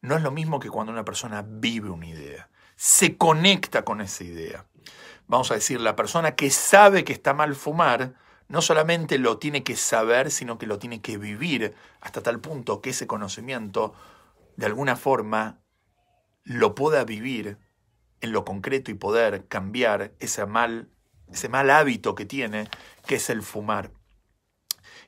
no 0.00 0.16
es 0.16 0.22
lo 0.22 0.30
mismo 0.30 0.60
que 0.60 0.70
cuando 0.70 0.92
una 0.92 1.04
persona 1.04 1.44
vive 1.46 1.90
una 1.90 2.06
idea, 2.06 2.48
se 2.76 3.16
conecta 3.16 3.84
con 3.84 4.00
esa 4.00 4.24
idea. 4.24 4.66
Vamos 5.26 5.50
a 5.50 5.54
decir, 5.54 5.80
la 5.80 5.96
persona 5.96 6.36
que 6.36 6.50
sabe 6.50 7.04
que 7.04 7.12
está 7.12 7.34
mal 7.34 7.56
fumar, 7.56 8.14
no 8.48 8.62
solamente 8.62 9.18
lo 9.18 9.38
tiene 9.38 9.64
que 9.64 9.74
saber, 9.74 10.30
sino 10.30 10.56
que 10.56 10.66
lo 10.66 10.78
tiene 10.78 11.00
que 11.00 11.18
vivir 11.18 11.74
hasta 12.00 12.22
tal 12.22 12.40
punto 12.40 12.80
que 12.80 12.90
ese 12.90 13.08
conocimiento, 13.08 13.94
de 14.56 14.66
alguna 14.66 14.94
forma, 14.94 15.60
lo 16.44 16.76
pueda 16.76 17.04
vivir 17.04 17.58
en 18.20 18.32
lo 18.32 18.44
concreto 18.44 18.92
y 18.92 18.94
poder 18.94 19.48
cambiar 19.48 20.14
ese 20.20 20.46
mal, 20.46 20.88
ese 21.30 21.48
mal 21.48 21.70
hábito 21.70 22.14
que 22.14 22.24
tiene, 22.24 22.68
que 23.06 23.16
es 23.16 23.30
el 23.30 23.42
fumar. 23.42 23.90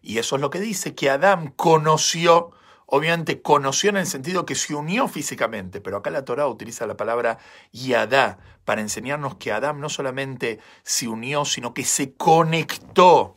Y 0.01 0.19
eso 0.19 0.37
es 0.37 0.43
lo 0.43 0.51
que 0.51 0.61
dice 0.61 0.95
que 0.95 1.11
Adán 1.11 1.53
conoció 1.57 2.53
obviamente 2.91 3.43
conoció 3.43 3.91
en 3.91 3.99
el 3.99 4.07
sentido 4.07 4.47
que 4.47 4.55
se 4.55 4.75
unió 4.75 5.09
físicamente, 5.09 5.83
pero 5.83 5.99
acá 5.99 6.09
la 6.11 6.25
Torah 6.25 6.49
utiliza 6.49 6.87
la 6.87 6.97
palabra 6.97 7.39
yadá 7.71 8.39
para 8.65 8.81
enseñarnos 8.81 9.37
que 9.37 9.53
Adán 9.53 9.79
no 9.79 9.91
solamente 9.91 10.59
se 10.85 11.07
unió, 11.07 11.45
sino 11.45 11.75
que 11.75 11.85
se 11.85 12.15
conectó 12.15 13.37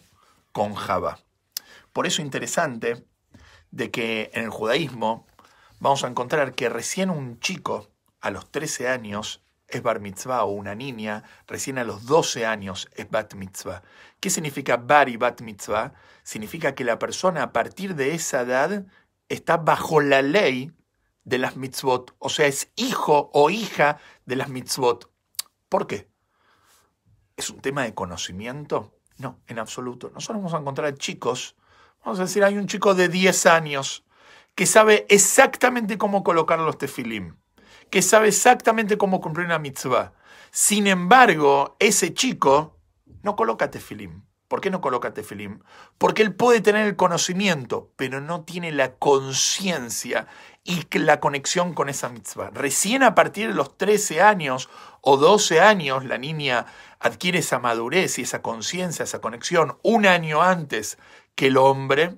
con 0.54 0.74
Java. 0.74 1.20
Por 1.92 2.08
eso 2.08 2.22
interesante 2.22 3.06
de 3.72 3.92
que 3.92 4.32
en 4.34 4.46
el 4.46 4.50
judaísmo 4.50 5.28
vamos 5.80 6.06
a 6.06 6.08
encontrar 6.08 6.56
que 6.56 6.70
recién 6.70 7.10
un 7.10 7.38
chico 7.42 7.90
a 8.22 8.32
los 8.32 8.50
13 8.52 8.88
años 8.88 9.42
es 9.72 9.82
bar 9.82 10.00
mitzvah 10.00 10.44
o 10.44 10.52
una 10.52 10.76
niña 10.76 11.24
recién 11.48 11.78
a 11.78 11.84
los 11.84 12.06
12 12.06 12.46
años 12.46 12.90
es 12.96 13.10
bat 13.10 13.34
mitzvah. 13.34 13.82
¿Qué 14.20 14.30
significa 14.30 14.78
bar 14.78 15.10
y 15.10 15.18
bat 15.18 15.42
mitzvah? 15.42 15.94
Significa 16.24 16.76
que 16.76 16.84
la 16.84 17.00
persona 17.00 17.44
a 17.44 17.54
partir 17.54 17.96
de 17.96 18.14
esa 18.14 18.42
edad 18.42 18.86
está 19.30 19.58
bajo 19.58 20.02
la 20.02 20.22
ley 20.22 20.72
de 21.24 21.38
las 21.38 21.56
mitzvot, 21.56 22.16
o 22.20 22.30
sea, 22.30 22.48
es 22.48 22.72
hijo 22.76 23.30
o 23.34 23.50
hija 23.50 24.00
de 24.26 24.36
las 24.36 24.50
mitzvot. 24.50 25.12
¿Por 25.70 25.88
qué? 25.88 26.10
¿Es 27.38 27.50
un 27.50 27.62
tema 27.62 27.84
de 27.84 27.94
conocimiento? 27.94 28.98
No, 29.18 29.40
en 29.48 29.60
absoluto. 29.60 30.10
Nosotros 30.14 30.38
vamos 30.38 30.54
a 30.54 30.58
encontrar 30.58 30.96
chicos, 30.96 31.56
vamos 32.04 32.20
a 32.20 32.24
decir, 32.24 32.44
hay 32.44 32.58
un 32.58 32.68
chico 32.68 32.96
de 32.96 33.08
10 33.08 33.46
años 33.46 34.04
que 34.56 34.66
sabe 34.66 35.06
exactamente 35.10 35.98
cómo 35.98 36.24
colocar 36.24 36.60
los 36.60 36.78
tefilim, 36.78 37.36
que 37.92 38.02
sabe 38.02 38.30
exactamente 38.30 38.98
cómo 38.98 39.22
cumplir 39.22 39.46
una 39.46 39.60
mitzvah. 39.60 40.14
Sin 40.50 40.88
embargo, 40.88 41.76
ese 41.78 42.14
chico 42.14 42.78
no 43.22 43.36
coloca 43.36 43.70
tefilim. 43.70 44.24
¿Por 44.48 44.60
qué 44.60 44.70
no 44.70 44.82
coloca 44.82 45.14
tefilim? 45.14 45.60
Porque 45.98 46.24
él 46.24 46.34
puede 46.34 46.62
tener 46.62 46.88
el 46.88 46.96
conocimiento, 46.96 47.92
pero 47.96 48.20
no 48.20 48.44
tiene 48.44 48.72
la 48.72 48.96
conciencia 48.96 50.28
y 50.64 50.86
la 50.98 51.20
conexión 51.20 51.74
con 51.74 51.90
esa 51.90 52.10
mitzvah. 52.10 52.50
Recién 52.52 53.04
a 53.04 53.14
partir 53.14 53.48
de 53.48 53.54
los 53.54 53.78
13 53.78 54.22
años 54.22 54.70
o 55.02 55.18
12 55.18 55.62
años 55.62 56.06
la 56.06 56.18
niña 56.18 56.66
adquiere 57.00 57.40
esa 57.40 57.60
madurez 57.60 58.20
y 58.20 58.24
esa 58.24 58.42
conciencia, 58.42 59.04
esa 59.04 59.20
conexión. 59.20 59.78
Un 59.84 60.06
año 60.06 60.42
antes 60.42 60.98
que 61.36 61.48
el 61.48 61.58
hombre 61.58 62.16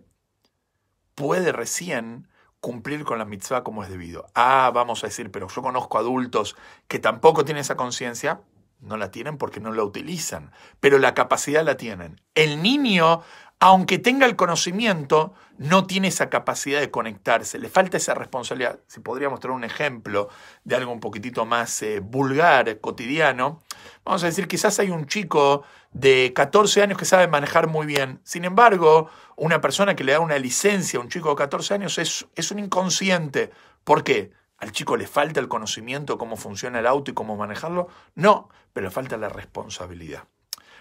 puede 1.15 1.51
recién 1.51 2.27
cumplir 2.63 3.03
con 3.03 3.19
la 3.19 3.25
mitzvah 3.25 3.61
como 3.61 3.83
es 3.83 3.89
debido. 3.89 4.25
Ah, 4.33 4.71
vamos 4.73 5.03
a 5.03 5.07
decir, 5.07 5.29
pero 5.31 5.49
yo 5.49 5.61
conozco 5.61 5.97
adultos 5.97 6.55
que 6.87 6.97
tampoco 6.97 7.43
tienen 7.43 7.59
esa 7.59 7.75
conciencia. 7.75 8.39
No 8.79 8.97
la 8.97 9.11
tienen 9.11 9.37
porque 9.37 9.59
no 9.59 9.71
la 9.71 9.83
utilizan, 9.83 10.51
pero 10.79 10.99
la 10.99 11.13
capacidad 11.13 11.63
la 11.63 11.77
tienen. 11.77 12.21
El 12.35 12.61
niño 12.61 13.21
aunque 13.65 13.97
tenga 13.97 14.25
el 14.25 14.35
conocimiento, 14.35 15.33
no 15.57 15.87
tiene 15.87 16.09
esa 16.09 16.29
capacidad 16.29 16.81
de 16.81 16.91
conectarse, 16.91 17.57
le 17.59 17.69
falta 17.69 17.95
esa 17.95 18.13
responsabilidad. 18.13 18.81
Si 18.87 18.99
podríamos 18.99 19.39
tener 19.39 19.55
un 19.55 19.63
ejemplo 19.63 20.27
de 20.65 20.75
algo 20.75 20.91
un 20.91 20.99
poquitito 20.99 21.45
más 21.45 21.81
eh, 21.81 22.01
vulgar, 22.01 22.81
cotidiano, 22.81 23.63
vamos 24.03 24.21
a 24.23 24.25
decir, 24.25 24.49
quizás 24.49 24.79
hay 24.79 24.89
un 24.89 25.05
chico 25.07 25.63
de 25.93 26.33
14 26.35 26.81
años 26.81 26.97
que 26.97 27.05
sabe 27.05 27.29
manejar 27.29 27.67
muy 27.67 27.85
bien. 27.85 28.19
Sin 28.25 28.43
embargo, 28.43 29.09
una 29.37 29.61
persona 29.61 29.95
que 29.95 30.03
le 30.03 30.11
da 30.11 30.19
una 30.19 30.37
licencia 30.39 30.99
a 30.99 31.01
un 31.01 31.07
chico 31.07 31.29
de 31.29 31.35
14 31.37 31.73
años 31.75 31.97
es, 31.99 32.27
es 32.35 32.51
un 32.51 32.59
inconsciente. 32.59 33.49
¿Por 33.85 34.03
qué? 34.03 34.33
¿Al 34.63 34.71
chico 34.71 34.95
le 34.95 35.07
falta 35.07 35.41
el 35.41 35.49
conocimiento 35.49 36.13
de 36.13 36.19
cómo 36.19 36.37
funciona 36.37 36.79
el 36.79 36.87
auto 36.87 37.11
y 37.11 37.13
cómo 37.13 37.35
manejarlo? 37.35 37.89
No, 38.15 38.47
pero 38.71 38.85
le 38.85 38.91
falta 38.91 39.17
la 39.17 39.27
responsabilidad. 39.27 40.23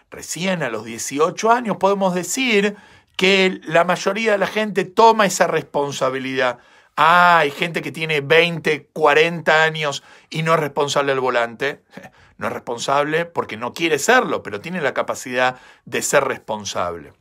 Recién 0.09 0.63
a 0.63 0.69
los 0.69 0.85
18 0.85 1.51
años 1.51 1.79
podemos 1.79 2.15
decir 2.15 2.77
que 3.17 3.61
la 3.65 3.83
mayoría 3.83 4.33
de 4.33 4.39
la 4.39 4.47
gente 4.47 4.85
toma 4.85 5.27
esa 5.27 5.49
responsabilidad. 5.49 6.61
Ah, 6.97 7.39
hay 7.39 7.51
gente 7.51 7.83
que 7.83 7.91
tiene 7.91 8.21
20, 8.21 8.91
40 8.93 9.65
años 9.65 10.05
y 10.31 10.45
no 10.45 10.55
es 10.55 10.61
responsable 10.61 11.11
del 11.11 11.21
volante. 11.21 11.83
No 12.39 12.49
es 12.49 12.55
responsable 12.55 13.25
porque 13.25 13.57
no 13.57 13.73
quiere 13.73 14.01
serlo, 14.01 14.43
pero 14.43 14.61
tiene 14.61 14.81
la 14.81 14.95
capacidad 14.95 15.61
de 15.85 16.03
ser 16.03 16.25
responsable. 16.25 17.13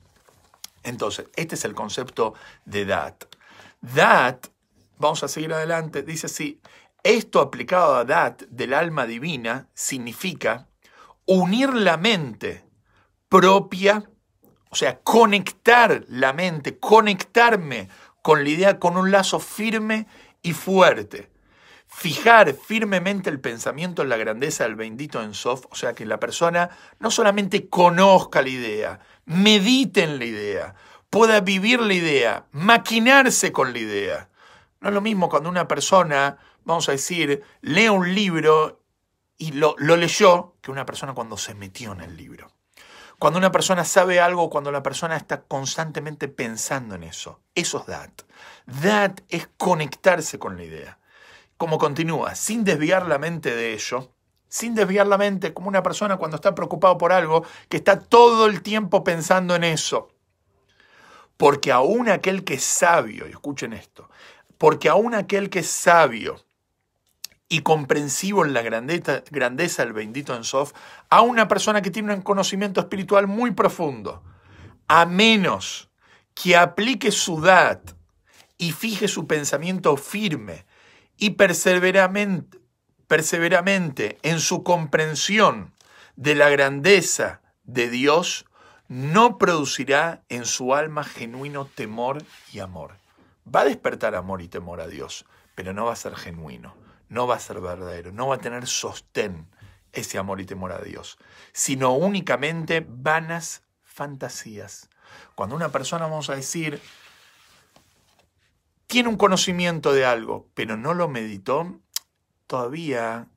Entonces, 0.82 1.28
este 1.36 1.54
es 1.54 1.64
el 1.64 1.76
concepto 1.76 2.34
de 2.66 2.86
DAT. 2.86 3.26
DAT, 3.82 4.48
vamos 5.02 5.24
a 5.24 5.28
seguir 5.28 5.54
adelante, 5.54 6.04
dice 6.04 6.28
así, 6.28 6.62
esto 7.04 7.42
aplicado 7.42 7.96
a 7.96 8.06
DAT 8.06 8.44
del 8.44 8.74
alma 8.74 9.06
divina 9.06 9.68
significa 9.74 10.68
unir 11.26 11.74
la 11.74 11.98
mente 11.98 12.64
propia 13.28 14.08
o 14.72 14.76
sea, 14.76 15.00
conectar 15.02 16.06
la 16.08 16.32
mente, 16.32 16.80
conectarme 16.80 17.90
con 18.22 18.44
la 18.44 18.50
idea, 18.50 18.80
con 18.80 18.96
un 18.96 19.12
lazo 19.12 19.40
firme 19.40 20.08
y 20.42 20.54
fuerte. 20.54 21.30
Fijar 21.88 22.54
firmemente 22.54 23.30
el 23.30 23.42
pensamiento 23.42 24.02
en 24.02 24.08
la 24.08 24.16
grandeza 24.16 24.64
del 24.64 24.76
bendito 24.76 25.22
en 25.22 25.34
Sof, 25.34 25.66
o 25.70 25.76
sea, 25.76 25.94
que 25.94 26.06
la 26.06 26.22
persona 26.22 26.70
no 27.00 27.12
solamente 27.12 27.68
conozca 27.68 28.42
la 28.42 28.48
idea, 28.48 29.00
medite 29.26 30.04
en 30.04 30.20
la 30.20 30.26
idea, 30.26 30.76
pueda 31.10 31.42
vivir 31.42 31.82
la 31.82 31.94
idea, 31.94 32.46
maquinarse 32.54 33.52
con 33.52 33.74
la 33.74 33.80
idea. 33.80 34.30
No 34.82 34.90
es 34.90 34.94
lo 34.96 35.02
mismo 35.02 35.30
cuando 35.30 35.48
una 35.48 35.68
persona, 35.68 36.38
vamos 36.66 36.90
a 36.90 36.94
decir, 36.94 37.44
lee 37.62 37.88
un 37.88 38.14
libro 38.14 38.82
y 39.38 39.52
lo, 39.54 39.76
lo 39.78 39.96
leyó, 39.96 40.56
que 40.62 40.72
una 40.72 40.86
persona 40.86 41.14
cuando 41.14 41.38
se 41.38 41.54
metió 41.54 41.94
en 41.94 42.02
el 42.02 42.18
libro. 42.18 42.52
Cuando 43.20 43.38
una 43.38 43.52
persona 43.52 43.86
sabe 43.86 44.20
algo, 44.20 44.50
cuando 44.50 44.72
la 44.72 44.82
persona 44.82 45.16
está 45.16 45.44
constantemente 45.44 46.28
pensando 46.28 46.96
en 46.96 47.04
eso. 47.04 47.40
Eso 47.54 47.78
es 47.80 47.86
that. 47.86 48.10
That 48.82 49.20
es 49.30 49.48
conectarse 49.58 50.40
con 50.40 50.58
la 50.58 50.64
idea. 50.64 50.98
Como 51.58 51.78
continúa, 51.78 52.34
sin 52.34 52.64
desviar 52.64 53.08
la 53.08 53.20
mente 53.20 53.56
de 53.56 53.74
ello, 53.74 54.12
sin 54.48 54.74
desviar 54.74 55.06
la 55.06 55.20
mente, 55.20 55.54
como 55.54 55.70
una 55.70 55.84
persona 55.84 56.18
cuando 56.18 56.36
está 56.36 56.56
preocupado 56.56 56.98
por 56.98 57.14
algo, 57.14 57.46
que 57.70 57.78
está 57.78 58.00
todo 58.00 58.48
el 58.48 58.64
tiempo 58.64 59.04
pensando 59.04 59.56
en 59.56 59.64
eso. 59.64 60.10
Porque 61.38 61.72
aún 61.72 62.10
aquel 62.10 62.44
que 62.44 62.56
es 62.56 62.64
sabio, 62.64 63.28
y 63.28 63.32
escuchen 63.32 63.74
esto, 63.74 64.10
porque 64.62 64.90
aún 64.90 65.16
aquel 65.16 65.50
que 65.50 65.62
es 65.62 65.72
sabio 65.72 66.40
y 67.50 67.62
comprensivo 67.62 68.46
en 68.46 68.54
la 68.54 68.62
grandeza, 68.62 69.24
grandeza 69.32 69.84
del 69.84 69.94
bendito 69.94 70.36
Ensof 70.36 70.74
a 71.10 71.22
una 71.22 71.48
persona 71.48 71.82
que 71.82 71.90
tiene 71.90 72.14
un 72.14 72.22
conocimiento 72.22 72.80
espiritual 72.80 73.26
muy 73.26 73.50
profundo, 73.50 74.22
a 74.88 75.08
menos 75.08 75.90
que 76.36 76.56
aplique 76.56 77.10
su 77.10 77.42
dad 77.42 77.80
y 78.60 78.72
fije 78.72 79.08
su 79.08 79.26
pensamiento 79.26 79.98
firme 79.98 80.68
y 81.18 81.32
perseveramente, 81.32 82.60
perseveramente 83.08 84.20
en 84.22 84.40
su 84.40 84.62
comprensión 84.62 85.74
de 86.16 86.36
la 86.36 86.50
grandeza 86.50 87.42
de 87.64 87.90
Dios, 87.90 88.46
no 88.88 89.40
producirá 89.40 90.22
en 90.30 90.46
su 90.46 90.76
alma 90.76 91.04
genuino 91.04 91.66
temor 91.66 92.24
y 92.54 92.60
amor. 92.60 93.01
Va 93.48 93.62
a 93.62 93.66
despertar 93.66 94.16
amor 94.16 94.42
y 94.42 94.48
temor 94.48 94.82
a 94.82 94.88
Dios, 94.88 95.26
pero 95.56 95.74
no 95.74 95.86
va 95.86 95.94
a 95.94 95.98
ser 95.98 96.16
genuino 96.16 96.76
no 97.12 97.28
va 97.28 97.36
a 97.36 97.40
ser 97.40 97.60
verdadero, 97.60 98.14
no 98.14 98.28
va 98.28 98.36
a 98.36 98.40
tener 98.40 98.66
sostén 98.66 99.46
ese 99.92 100.18
amor 100.18 100.40
y 100.40 100.46
temor 100.46 100.72
a 100.72 100.80
Dios, 100.80 101.18
sino 101.52 101.92
únicamente 101.94 102.86
vanas 102.88 103.64
fantasías. 103.84 104.90
Cuando 105.36 105.58
una 105.58 105.70
persona, 105.70 106.06
vamos 106.06 106.30
a 106.30 106.36
decir, 106.36 106.82
tiene 108.88 109.10
un 109.10 109.18
conocimiento 109.18 109.92
de 109.92 110.06
algo, 110.06 110.48
pero 110.54 110.78
no 110.78 110.94
lo 110.94 111.10
meditó, 111.10 111.82
todavía 112.48 113.28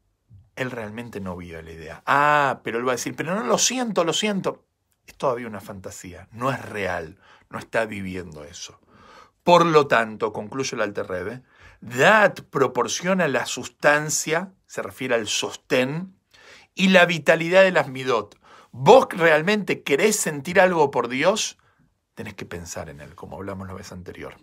él 0.54 0.70
realmente 0.70 1.18
no 1.18 1.36
vio 1.36 1.60
la 1.60 1.72
idea. 1.72 2.02
Ah, 2.06 2.60
pero 2.62 2.78
él 2.78 2.86
va 2.86 2.92
a 2.92 2.96
decir, 2.96 3.16
pero 3.16 3.34
no 3.34 3.42
lo 3.42 3.58
siento, 3.58 4.04
lo 4.04 4.12
siento. 4.12 4.64
Es 5.04 5.16
todavía 5.16 5.48
una 5.48 5.60
fantasía, 5.60 6.28
no 6.30 6.52
es 6.52 6.64
real, 6.64 7.18
no 7.50 7.58
está 7.58 7.86
viviendo 7.86 8.44
eso. 8.44 8.78
Por 9.44 9.66
lo 9.66 9.86
tanto, 9.86 10.32
concluye 10.32 10.74
el 10.74 10.82
Alter 10.82 11.06
Rebbe, 11.06 11.42
Dat 11.80 12.40
proporciona 12.40 13.28
la 13.28 13.44
sustancia, 13.44 14.54
se 14.66 14.82
refiere 14.82 15.14
al 15.14 15.28
sostén, 15.28 16.16
y 16.74 16.88
la 16.88 17.06
vitalidad 17.06 17.62
de 17.62 17.70
las 17.70 17.88
midot. 17.88 18.38
Vos 18.72 19.06
realmente 19.10 19.82
querés 19.82 20.16
sentir 20.16 20.58
algo 20.58 20.90
por 20.90 21.08
Dios, 21.08 21.58
tenés 22.14 22.34
que 22.34 22.46
pensar 22.46 22.88
en 22.88 23.00
Él, 23.00 23.14
como 23.14 23.36
hablamos 23.36 23.68
la 23.68 23.74
vez 23.74 23.92
anterior. 23.92 24.36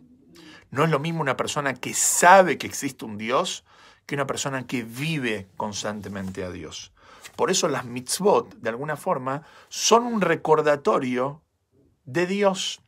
No 0.69 0.85
es 0.85 0.89
lo 0.89 0.99
mismo 0.99 1.21
una 1.21 1.35
persona 1.35 1.73
que 1.73 1.93
sabe 1.93 2.57
que 2.57 2.67
existe 2.67 3.03
un 3.03 3.17
Dios 3.17 3.65
que 4.05 4.15
una 4.15 4.27
persona 4.27 4.67
que 4.67 4.83
vive 4.83 5.49
constantemente 5.57 6.43
a 6.43 6.51
Dios. 6.51 6.93
Por 7.35 7.49
eso 7.51 7.67
las 7.67 7.85
mitzvot, 7.85 8.55
de 8.55 8.69
alguna 8.69 8.97
forma, 8.97 9.43
son 9.69 10.03
un 10.03 10.21
recordatorio 10.21 11.41
de 12.05 12.25
Dios. 12.25 12.81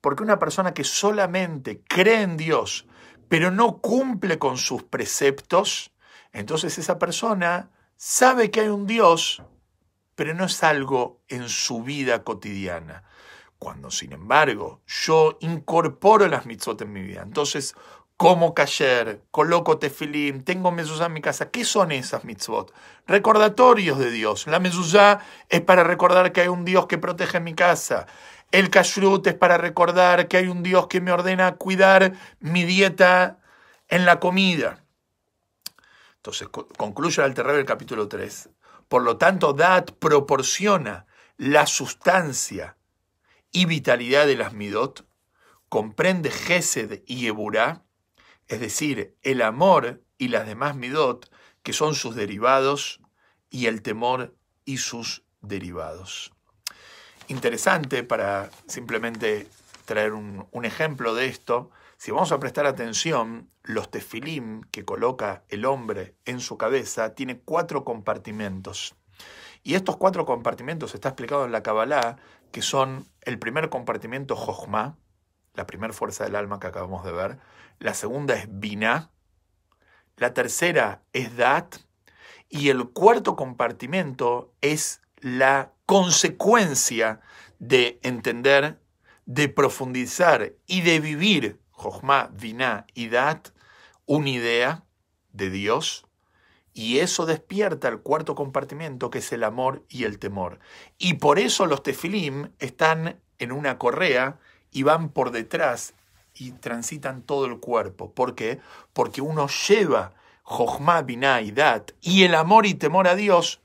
Porque 0.00 0.22
una 0.22 0.38
persona 0.38 0.74
que 0.74 0.84
solamente 0.84 1.82
cree 1.86 2.22
en 2.22 2.36
Dios, 2.36 2.86
pero 3.28 3.50
no 3.50 3.78
cumple 3.78 4.38
con 4.38 4.56
sus 4.56 4.82
preceptos, 4.82 5.92
entonces 6.32 6.78
esa 6.78 6.98
persona 6.98 7.70
sabe 7.96 8.50
que 8.50 8.60
hay 8.60 8.68
un 8.68 8.86
Dios, 8.86 9.42
pero 10.14 10.34
no 10.34 10.44
es 10.44 10.62
algo 10.62 11.22
en 11.28 11.48
su 11.48 11.82
vida 11.82 12.24
cotidiana. 12.24 13.04
Cuando, 13.58 13.90
sin 13.90 14.12
embargo, 14.12 14.82
yo 14.86 15.36
incorporo 15.40 16.28
las 16.28 16.46
mitzvot 16.46 16.80
en 16.82 16.92
mi 16.92 17.02
vida, 17.02 17.22
entonces 17.22 17.74
como 18.18 18.52
cayer, 18.52 19.22
coloco 19.30 19.78
tefilim, 19.78 20.42
tengo 20.42 20.72
mezuzá 20.72 21.06
en 21.06 21.12
mi 21.12 21.20
casa. 21.20 21.52
¿Qué 21.52 21.64
son 21.64 21.92
esas 21.92 22.24
mitzvot? 22.24 22.74
Recordatorios 23.06 23.96
de 23.96 24.10
Dios. 24.10 24.48
La 24.48 24.58
mezuzá 24.58 25.20
es 25.48 25.60
para 25.60 25.84
recordar 25.84 26.32
que 26.32 26.40
hay 26.40 26.48
un 26.48 26.64
Dios 26.64 26.88
que 26.88 26.98
protege 26.98 27.38
mi 27.38 27.54
casa. 27.54 28.08
El 28.50 28.70
kashrut 28.70 29.26
es 29.26 29.34
para 29.34 29.58
recordar 29.58 30.26
que 30.26 30.38
hay 30.38 30.48
un 30.48 30.62
Dios 30.62 30.86
que 30.86 31.02
me 31.02 31.12
ordena 31.12 31.56
cuidar 31.56 32.14
mi 32.40 32.64
dieta 32.64 33.40
en 33.88 34.06
la 34.06 34.20
comida. 34.20 34.84
Entonces, 36.16 36.48
concluye 36.48 37.22
el 37.22 37.34
terreno 37.34 37.58
del 37.58 37.66
capítulo 37.66 38.08
3. 38.08 38.48
Por 38.88 39.02
lo 39.02 39.18
tanto, 39.18 39.52
Dat 39.52 39.92
proporciona 39.98 41.06
la 41.36 41.66
sustancia 41.66 42.78
y 43.52 43.66
vitalidad 43.66 44.26
de 44.26 44.36
las 44.36 44.54
midot, 44.54 45.06
comprende 45.68 46.30
Gesed 46.30 47.02
y 47.06 47.26
Eburá, 47.26 47.84
es 48.46 48.60
decir, 48.60 49.14
el 49.22 49.42
amor 49.42 50.02
y 50.16 50.28
las 50.28 50.46
demás 50.46 50.74
midot, 50.74 51.30
que 51.62 51.74
son 51.74 51.94
sus 51.94 52.14
derivados, 52.14 53.00
y 53.50 53.66
el 53.66 53.82
temor 53.82 54.34
y 54.64 54.78
sus 54.78 55.22
derivados 55.42 56.32
interesante 57.28 58.02
para 58.02 58.50
simplemente 58.66 59.48
traer 59.84 60.12
un, 60.12 60.46
ejemplo 60.64 61.14
de 61.14 61.26
esto. 61.26 61.70
Si 61.96 62.10
vamos 62.10 62.32
a 62.32 62.38
prestar 62.38 62.66
atención, 62.66 63.50
los 63.62 63.90
tefilim 63.90 64.62
que 64.70 64.84
coloca 64.84 65.44
el 65.48 65.64
hombre 65.64 66.14
en 66.24 66.40
su 66.40 66.58
cabeza 66.58 67.14
tiene 67.14 67.40
cuatro 67.40 67.84
compartimentos. 67.84 68.94
Y 69.62 69.74
estos 69.74 69.96
cuatro 69.96 70.24
compartimentos 70.26 70.94
está 70.94 71.10
explicado 71.10 71.44
en 71.44 71.52
la 71.52 71.62
Kabbalah, 71.62 72.16
que 72.52 72.62
son 72.62 73.06
el 73.22 73.38
primer 73.38 73.68
compartimento 73.68 74.36
Jochma, 74.36 74.96
la 75.54 75.66
primera 75.66 75.92
fuerza 75.92 76.24
del 76.24 76.36
alma 76.36 76.60
que 76.60 76.68
acabamos 76.68 77.04
de 77.04 77.12
ver. 77.12 77.38
La 77.78 77.94
segunda 77.94 78.34
es 78.34 78.46
Binah. 78.48 79.10
La 80.16 80.34
tercera 80.34 81.02
es 81.12 81.36
Dat. 81.36 81.76
Y 82.48 82.70
el 82.70 82.90
cuarto 82.90 83.36
compartimento 83.36 84.52
es 84.60 85.02
la 85.20 85.72
consecuencia 85.86 87.20
de 87.58 87.98
entender, 88.02 88.78
de 89.26 89.48
profundizar 89.48 90.52
y 90.66 90.82
de 90.82 91.00
vivir 91.00 91.60
Jochma, 91.70 92.30
Vina 92.32 92.86
y 92.94 93.08
Dat, 93.08 93.48
una 94.06 94.30
idea 94.30 94.84
de 95.32 95.50
Dios, 95.50 96.06
y 96.72 96.98
eso 97.00 97.26
despierta 97.26 97.88
el 97.88 98.00
cuarto 98.00 98.34
compartimento 98.34 99.10
que 99.10 99.18
es 99.18 99.32
el 99.32 99.44
amor 99.44 99.84
y 99.88 100.04
el 100.04 100.18
temor. 100.18 100.60
Y 100.96 101.14
por 101.14 101.38
eso 101.38 101.66
los 101.66 101.82
tefilim 101.82 102.52
están 102.58 103.20
en 103.38 103.52
una 103.52 103.78
correa 103.78 104.38
y 104.70 104.84
van 104.84 105.08
por 105.08 105.30
detrás 105.30 105.94
y 106.34 106.52
transitan 106.52 107.22
todo 107.22 107.46
el 107.46 107.58
cuerpo. 107.58 108.12
¿Por 108.12 108.34
qué? 108.34 108.60
Porque 108.92 109.20
uno 109.20 109.48
lleva 109.48 110.14
Jochma, 110.42 111.02
Binah 111.02 111.40
y 111.40 111.50
Dat 111.50 111.90
y 112.00 112.22
el 112.22 112.34
amor 112.34 112.64
y 112.64 112.74
temor 112.74 113.08
a 113.08 113.16
Dios 113.16 113.60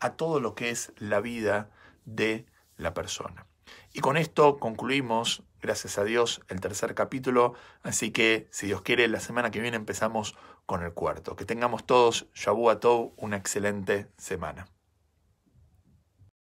a 0.00 0.14
todo 0.16 0.40
lo 0.40 0.54
que 0.54 0.70
es 0.70 0.92
la 0.98 1.20
vida 1.20 1.70
de 2.04 2.46
la 2.76 2.94
persona. 2.94 3.46
Y 3.92 4.00
con 4.00 4.16
esto 4.16 4.58
concluimos, 4.58 5.42
gracias 5.60 5.98
a 5.98 6.04
Dios, 6.04 6.42
el 6.48 6.60
tercer 6.60 6.94
capítulo. 6.94 7.54
Así 7.82 8.10
que, 8.10 8.48
si 8.50 8.66
Dios 8.66 8.82
quiere, 8.82 9.08
la 9.08 9.20
semana 9.20 9.50
que 9.50 9.60
viene 9.60 9.76
empezamos 9.76 10.36
con 10.66 10.82
el 10.82 10.92
cuarto. 10.92 11.36
Que 11.36 11.44
tengamos 11.44 11.84
todos, 11.84 12.26
Shabu 12.34 12.74
Tov, 12.76 13.12
una 13.16 13.36
excelente 13.36 14.08
semana. 14.16 14.66